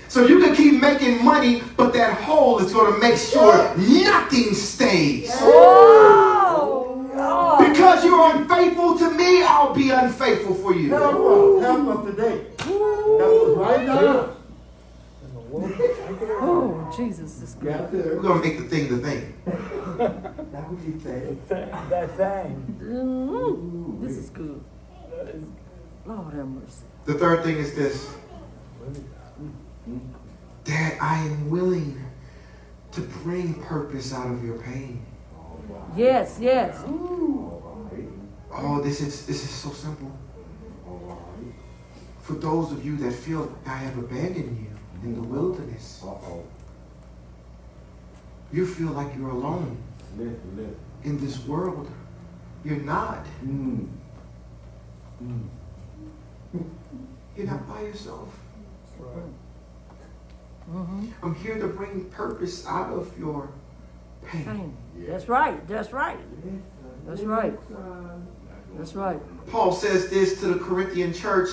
so 0.10 0.26
you 0.26 0.39
can 0.41 0.56
keep 0.56 0.82
making 0.82 1.24
money, 1.24 1.62
but 1.78 1.93
that 1.93 2.19
hole 2.22 2.60
is 2.60 2.74
going 2.74 2.93
to 2.93 3.00
make 3.00 3.17
sure 3.17 3.56
nothing 3.78 4.54
stays. 4.54 5.30
Oh, 5.41 7.58
Because 7.60 8.04
you're 8.04 8.36
unfaithful 8.36 8.98
to 8.98 9.12
me, 9.12 9.43
I'll 9.43 9.74
be 9.74 9.91
unfaithful 9.91 10.56
for 10.56 10.74
you. 10.74 10.89
Help 10.89 11.15
us, 11.15 11.63
help 11.63 11.88
us 12.00 12.06
today. 12.10 12.45
Help 12.60 13.48
us 13.48 13.58
right 13.58 13.86
now. 13.86 14.36
In 15.24 15.34
the 15.34 15.39
world. 15.50 15.72
Oh, 16.41 16.93
Jesus 16.95 17.41
is 17.41 17.54
good. 17.56 17.91
We're 17.93 18.22
going 18.22 18.41
to 18.41 18.48
make 18.48 18.58
the 18.58 18.65
thing 18.65 18.89
the 18.89 18.98
thing. 19.08 19.34
That's 20.52 20.67
what 20.69 20.82
you 20.86 21.00
say. 21.04 21.36
Thing- 21.48 21.69
That 21.89 22.10
thing. 22.17 22.78
Mm, 22.82 24.02
this 24.02 24.17
is 24.17 24.30
good. 24.32 24.62
Lord 26.06 26.34
have 26.34 26.48
mercy. 26.48 26.84
The 27.06 27.13
third 27.15 27.43
thing 27.43 27.58
is 27.58 27.76
this 27.76 28.08
really 28.82 29.04
that 30.65 30.97
I 31.02 31.17
am 31.19 31.49
willing 31.49 32.04
to 32.91 33.02
bring 33.02 33.56
purpose 33.63 34.13
out 34.13 34.30
of 34.32 34.43
your 34.43 34.58
pain. 34.60 35.06
Yes, 35.95 36.38
yes. 36.41 36.84
Oh, 38.52 38.82
this 38.84 39.02
is 39.02 39.25
this 39.25 39.43
is 39.43 39.49
so 39.49 39.69
simple. 39.71 40.12
For 42.21 42.34
those 42.34 42.71
of 42.71 42.86
you 42.86 42.95
that 42.97 43.12
feel 43.13 43.52
I 43.65 43.78
have 43.78 43.97
abandoned 43.97 44.58
you 44.60 44.71
in 45.04 45.15
the 45.15 45.21
wilderness, 45.21 46.02
Uh-oh. 46.04 46.43
you 48.52 48.65
feel 48.65 48.89
like 48.91 49.15
you're 49.17 49.30
alone 49.32 49.78
Listen, 50.17 50.39
listen. 50.56 50.75
in 51.04 51.19
this 51.19 51.39
world. 51.45 51.89
You're 52.63 52.78
not. 52.78 53.25
Mm. 53.43 53.88
You're 57.36 57.47
not 57.47 57.67
by 57.67 57.82
yourself. 57.82 58.30
Right. 58.99 59.23
Mm-hmm. 60.71 61.08
I'm 61.23 61.36
here 61.36 61.58
to 61.58 61.67
bring 61.67 62.05
purpose 62.05 62.65
out 62.67 62.91
of 62.91 63.17
your 63.17 63.49
pain. 64.25 64.45
Pain. 64.45 64.77
That's 65.08 65.27
right. 65.27 65.67
That's 65.67 65.91
right. 65.91 66.19
That's 67.08 67.21
right. 67.21 67.58
That's 68.77 68.93
right. 68.93 69.19
Paul 69.47 69.71
says 69.71 70.10
this 70.10 70.39
to 70.41 70.47
the 70.47 70.60
Corinthian 70.60 71.12
church, 71.13 71.49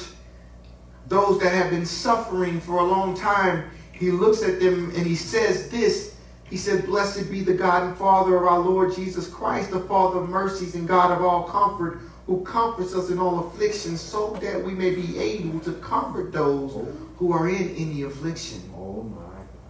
those 1.08 1.40
that 1.40 1.52
have 1.52 1.70
been 1.70 1.86
suffering 1.86 2.60
for 2.60 2.78
a 2.78 2.84
long 2.84 3.16
time. 3.16 3.70
He 3.92 4.10
looks 4.10 4.42
at 4.42 4.60
them 4.60 4.92
and 4.94 5.06
he 5.06 5.16
says 5.16 5.70
this. 5.70 6.14
He 6.50 6.58
said, 6.58 6.84
Blessed 6.84 7.30
be 7.30 7.40
the 7.40 7.54
God 7.54 7.84
and 7.84 7.96
Father 7.96 8.36
of 8.36 8.44
our 8.44 8.58
Lord 8.58 8.94
Jesus 8.94 9.28
Christ, 9.28 9.70
the 9.70 9.80
Father 9.80 10.20
of 10.20 10.28
mercies 10.28 10.74
and 10.74 10.86
God 10.86 11.10
of 11.10 11.24
all 11.24 11.44
comfort, 11.44 12.00
who 12.26 12.44
comforts 12.44 12.94
us 12.94 13.08
in 13.10 13.18
all 13.18 13.48
affliction, 13.48 13.96
so 13.96 14.34
that 14.42 14.62
we 14.62 14.72
may 14.72 14.94
be 14.94 15.18
able 15.18 15.58
to 15.60 15.72
comfort 15.74 16.32
those 16.32 16.86
who 17.16 17.32
are 17.32 17.48
in 17.48 17.74
any 17.76 18.02
affliction 18.02 18.65
Oh 18.86 19.02
my 19.02 19.26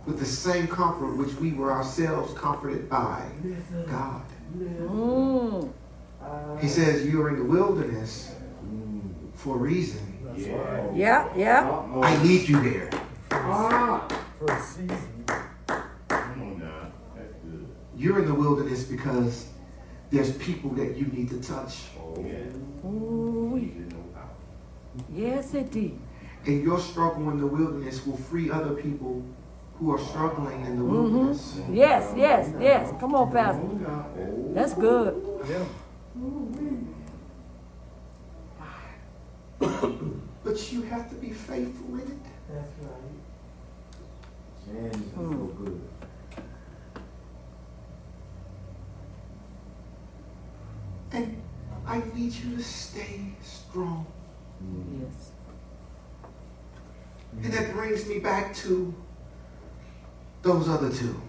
with 0.07 0.21
the 0.21 0.25
same 0.25 0.69
comfort 0.69 1.17
which 1.17 1.35
we 1.35 1.53
were 1.53 1.73
ourselves 1.73 2.33
comforted 2.35 2.89
by 2.89 3.29
God. 3.87 4.23
Mm. 4.59 5.73
He 6.61 6.69
says, 6.69 7.07
You're 7.07 7.29
in 7.31 7.39
the 7.39 7.45
wilderness 7.45 8.35
for 9.35 9.57
a 9.57 9.59
reason. 9.59 10.01
Yeah. 10.37 10.93
Yeah, 10.95 11.37
yeah. 11.37 11.83
I 12.03 12.23
need 12.23 12.49
you 12.49 12.63
there. 12.63 12.91
Ah. 13.31 14.07
For 14.39 14.53
a 14.53 14.63
season. 14.63 15.25
Come 15.27 16.43
on 16.43 16.59
now. 16.59 16.93
That's 17.17 17.33
good. 17.33 17.67
You're 17.97 18.21
in 18.21 18.27
the 18.27 18.35
wilderness 18.35 18.85
because 18.85 19.49
there's 20.11 20.37
people 20.37 20.71
that 20.71 20.97
you 20.97 21.07
need 21.07 21.31
to 21.31 21.41
touch. 21.41 21.85
Yeah. 22.19 22.89
Ooh. 22.89 23.59
Need 23.59 23.91
to 23.91 23.95
know 23.95 24.05
how. 24.15 24.29
Yes, 25.13 25.55
indeed. 25.55 25.99
And 26.47 26.63
your 26.63 26.79
struggle 26.79 27.29
in 27.31 27.39
the 27.39 27.47
wilderness 27.47 28.07
will 28.07 28.17
free 28.17 28.51
other 28.51 28.75
people 28.75 29.25
who 29.79 29.93
are 29.93 29.99
struggling 29.99 30.65
in 30.65 30.79
the 30.79 30.85
wilderness. 30.85 31.61
Yes, 31.71 32.13
yes, 32.17 32.53
yes. 32.61 32.93
Come 33.01 33.15
on, 33.15 33.33
Pastor. 33.33 33.63
Oh. 33.65 34.53
That's 34.55 34.75
good. 34.75 35.23
Yeah. 35.49 35.65
But 40.45 40.73
you 40.73 40.83
have 40.83 41.11
to 41.11 41.17
be 41.17 41.31
faithful 41.31 41.95
in 41.95 42.01
it. 42.03 42.19
That's 42.49 42.69
right. 42.81 43.17
Man, 44.73 44.89
this 44.91 45.01
is 45.01 45.13
so 45.15 45.21
good. 45.23 45.81
And 51.13 51.43
I 51.87 52.03
need 52.15 52.33
you 52.33 52.57
to 52.57 52.63
stay 52.63 53.21
strong. 53.43 54.07
Mm. 54.63 55.03
Yes. 55.03 55.33
And 57.43 57.53
that 57.53 57.73
brings 57.73 58.07
me 58.09 58.19
back 58.19 58.55
to 58.57 58.95
those 60.43 60.69
other 60.69 60.93
two. 60.93 61.21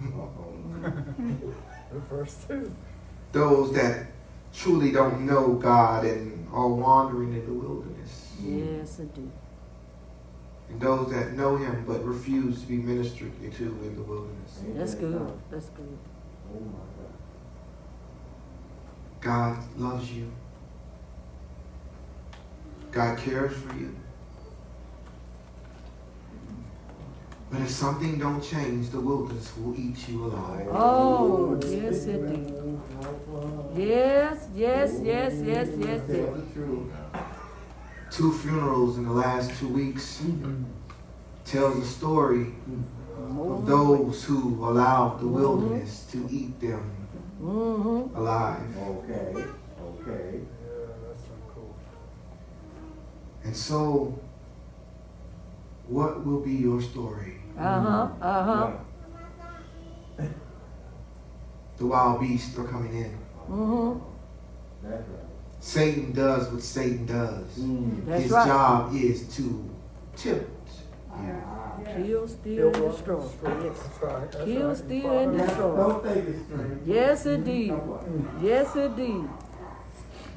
The 1.92 2.00
first 2.08 2.48
two. 2.48 2.74
Those 3.30 3.72
that 3.74 4.08
truly 4.52 4.90
don't 4.90 5.24
know 5.24 5.52
God 5.52 6.04
and 6.04 6.48
are 6.52 6.68
wandering 6.68 7.34
in 7.34 7.46
the 7.46 7.52
wilderness. 7.52 8.32
Yes, 8.42 8.98
indeed. 8.98 9.30
And 10.68 10.80
those 10.80 11.12
that 11.12 11.34
know 11.34 11.56
Him 11.56 11.84
but 11.86 12.04
refuse 12.04 12.62
to 12.62 12.66
be 12.66 12.78
ministered 12.78 13.32
to 13.40 13.64
in 13.64 13.94
the 13.94 14.02
wilderness. 14.02 14.60
Ain't 14.64 14.76
That's 14.76 14.96
good. 14.96 15.32
That's 15.50 15.68
good. 15.68 15.98
Oh 16.52 16.60
my 16.60 16.84
God. 19.20 19.58
God 19.60 19.78
loves 19.78 20.10
you. 20.10 20.32
God 22.90 23.18
cares 23.18 23.56
for 23.56 23.72
you. 23.76 23.94
But 27.54 27.62
if 27.62 27.70
something 27.70 28.18
don't 28.18 28.42
change, 28.42 28.90
the 28.90 28.98
wilderness 28.98 29.52
will 29.56 29.78
eat 29.78 30.08
you 30.08 30.24
alive. 30.24 30.66
Oh, 30.70 31.56
yes, 31.62 32.04
indeed. 32.06 32.52
Yes, 33.76 34.48
yes, 34.56 34.98
yes, 35.00 35.34
yes, 35.40 35.68
yes, 35.78 36.00
yes. 36.08 36.28
Two 38.10 38.32
funerals 38.32 38.98
in 38.98 39.04
the 39.04 39.12
last 39.12 39.56
two 39.60 39.68
weeks 39.68 40.20
tells 41.44 41.78
the 41.78 41.86
story 41.86 42.54
of 43.38 43.66
those 43.66 44.24
who 44.24 44.64
allowed 44.64 45.20
the 45.20 45.28
wilderness 45.28 46.06
to 46.10 46.26
eat 46.28 46.58
them 46.60 46.90
Mm-hmm. 47.40 48.16
alive. 48.16 48.76
Okay, 48.78 49.44
okay. 49.80 50.40
Yeah, 50.40 50.86
that's 51.06 51.22
cool. 51.54 51.76
And 53.44 53.54
so, 53.54 54.18
what 55.86 56.24
will 56.26 56.40
be 56.40 56.52
your 56.52 56.80
story? 56.80 57.43
Uh-huh. 57.58 58.08
Uh-huh. 58.20 58.72
The 61.76 61.86
wild 61.86 62.20
beasts 62.20 62.56
are 62.58 62.64
coming 62.64 62.94
in. 62.94 63.18
Mm-hmm. 63.50 63.98
That's 64.88 65.08
right. 65.08 65.18
Satan 65.60 66.12
does 66.12 66.52
what 66.52 66.62
Satan 66.62 67.06
does. 67.06 67.58
Mm. 67.58 68.06
That's 68.06 68.22
His 68.24 68.32
right. 68.32 68.46
job 68.46 68.94
is 68.94 69.34
to 69.36 69.70
tempt 70.16 70.70
you. 71.20 71.42
Kill, 71.96 72.28
steal, 72.28 72.66
and 72.74 72.92
destroy. 72.92 73.22
Yes. 73.62 73.78
That's 73.78 74.02
right. 74.02 74.44
Kill, 74.44 74.74
steal, 74.74 75.18
and 75.18 75.38
destroy. 75.38 75.76
Don't 75.76 76.04
think 76.04 76.28
it's. 76.28 76.86
Yes, 76.86 77.26
indeed. 77.26 77.74
Yes, 78.42 78.76
indeed. 78.76 79.24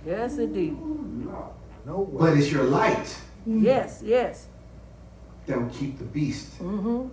Yes, 0.05 0.37
indeed. 0.37 0.77
No. 1.85 2.09
But 2.19 2.37
it's 2.37 2.51
your 2.51 2.63
light 2.65 3.17
Yes, 3.45 4.01
yes. 4.05 4.47
That 5.47 5.59
will 5.59 5.69
keep 5.69 5.97
the 5.97 6.03
beast 6.05 6.59
Mm-hmm. 6.59 7.07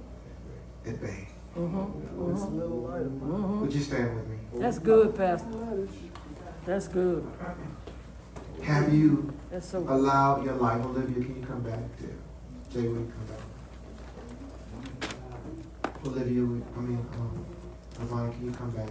at 0.88 1.00
bay. 1.00 1.28
Mm-hmm. 1.56 2.32
This 2.32 2.42
little 2.42 2.82
light 2.82 3.02
of 3.02 3.22
mine. 3.22 3.30
Mm-hmm. 3.30 3.60
Would 3.62 3.72
you 3.72 3.80
stand 3.80 4.16
with 4.16 4.28
me? 4.28 4.36
That's 4.56 4.78
good, 4.80 5.14
Pastor. 5.16 5.88
That's 6.66 6.88
good. 6.88 7.24
Have 8.62 8.92
you 8.92 9.32
so 9.60 9.78
allowed 9.80 10.44
your 10.44 10.54
life? 10.54 10.84
Olivia, 10.84 11.22
can 11.24 11.36
you 11.40 11.46
come 11.46 11.62
back? 11.62 11.78
There. 12.00 12.10
Jay, 12.72 12.88
will 12.88 13.00
you 13.00 13.12
come 13.16 13.26
back? 15.00 15.14
Olivia, 16.04 16.42
I 16.42 16.80
mean, 16.80 17.06
um, 17.14 17.46
Ivana, 18.00 18.32
can 18.32 18.44
you 18.46 18.50
come 18.52 18.70
back? 18.70 18.88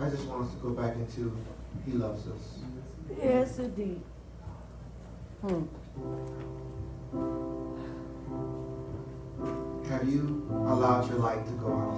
I 0.00 0.08
just 0.10 0.24
want 0.26 0.44
us 0.46 0.50
to 0.54 0.58
go 0.60 0.70
back 0.70 0.94
into 0.94 1.36
He 1.84 1.92
loves 1.92 2.26
us. 2.28 2.58
Yes, 3.22 3.58
indeed. 3.58 4.00
Hmm. 5.40 5.62
Have 9.88 10.08
you 10.08 10.48
allowed 10.50 11.08
your 11.08 11.18
light 11.20 11.46
to 11.46 11.52
go 11.52 11.68
out? 11.78 11.94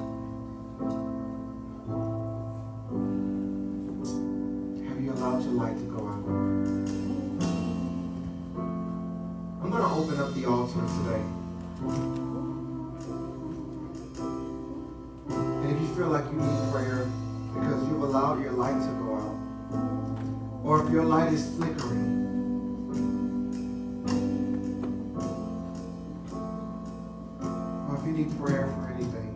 Have 4.87 5.01
you 5.01 5.13
allowed 5.13 5.43
your 5.43 5.55
light 5.55 5.75
to 5.79 5.85
go 5.85 6.07
out? 6.07 6.27
I'm 9.63 9.71
going 9.71 9.83
to 9.85 9.89
open 9.89 10.21
up 10.21 10.35
the 10.35 10.45
altar 10.45 10.85
today. 10.99 11.23
And 15.31 15.65
if 15.65 15.81
you 15.81 15.89
feel 15.97 16.09
like 16.09 16.27
you 16.27 16.37
need 16.37 16.73
prayer 16.73 17.09
because 17.55 17.89
you've 17.89 18.03
allowed 18.03 18.43
your 18.43 18.53
light 18.53 18.79
to 18.83 18.93
go 19.01 19.15
out, 19.17 19.37
or 20.63 20.85
if 20.85 20.93
your 20.93 21.05
light 21.05 21.33
is 21.33 21.49
flickering, 21.57 22.30
need 28.21 28.39
prayer 28.39 28.67
for 28.67 28.93
anything, 28.95 29.33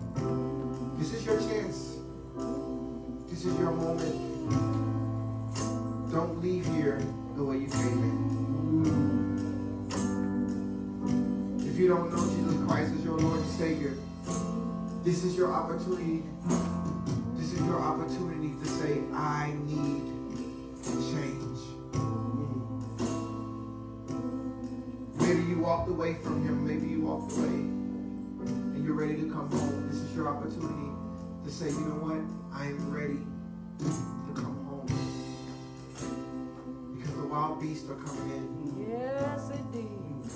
this 0.98 1.14
is 1.14 1.24
your 1.24 1.38
chance. 1.38 1.96
This 3.30 3.46
is 3.46 3.58
your 3.58 3.70
moment. 3.70 4.12
Don't 6.12 6.42
leave 6.42 6.66
here 6.66 7.00
the 7.34 7.42
way 7.42 7.56
you 7.58 7.68
came 7.68 8.02
in. 8.04 8.44
If 11.66 11.78
you 11.78 11.88
don't 11.88 12.14
know 12.14 12.26
Jesus 12.28 12.62
Christ 12.66 12.92
as 12.94 13.04
your 13.04 13.18
Lord 13.18 13.40
and 13.40 13.50
Savior, 13.52 13.94
this 15.02 15.24
is 15.24 15.34
your 15.34 15.50
opportunity. 15.50 16.22
This 17.36 17.54
is 17.54 17.60
your 17.62 17.80
opportunity 17.80 18.52
to 18.62 18.66
say, 18.66 19.00
I 19.14 19.54
need 19.64 20.12
change. 21.10 21.58
Maybe 25.20 25.42
you 25.48 25.58
walked 25.60 25.88
away 25.88 26.14
from 26.22 26.44
Him. 26.46 26.66
Maybe 26.66 26.86
you 26.88 27.00
walked 27.00 27.32
away 27.32 27.73
you're 28.84 28.94
ready 28.94 29.14
to 29.14 29.30
come 29.30 29.50
home. 29.50 29.88
This 29.88 29.96
is 29.96 30.14
your 30.14 30.28
opportunity 30.28 30.92
to 31.42 31.50
say, 31.50 31.68
you 31.68 31.80
know 31.88 32.04
what? 32.04 32.20
I 32.52 32.66
am 32.66 32.92
ready 32.92 33.24
to 33.78 34.32
come 34.34 34.60
home. 34.68 34.84
Because 36.94 37.14
the 37.16 37.26
wild 37.26 37.62
beasts 37.62 37.88
are 37.88 37.94
coming 37.94 38.30
in. 38.36 38.86
Yes, 38.90 39.50
indeed. 39.56 40.28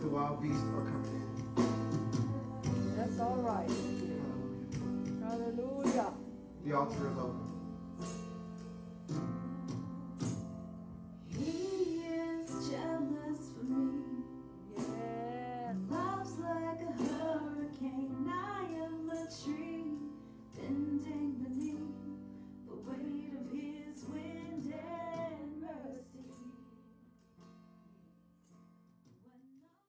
The 0.00 0.08
wild 0.08 0.40
beasts 0.40 0.64
are 0.64 0.88
coming 0.88 1.12
in. 1.12 2.96
That's 2.96 3.20
all 3.20 3.36
right. 3.44 3.68
Hallelujah. 5.22 6.14
The 6.64 6.72
altar 6.72 7.10
is 7.10 7.18
open. 7.18 7.49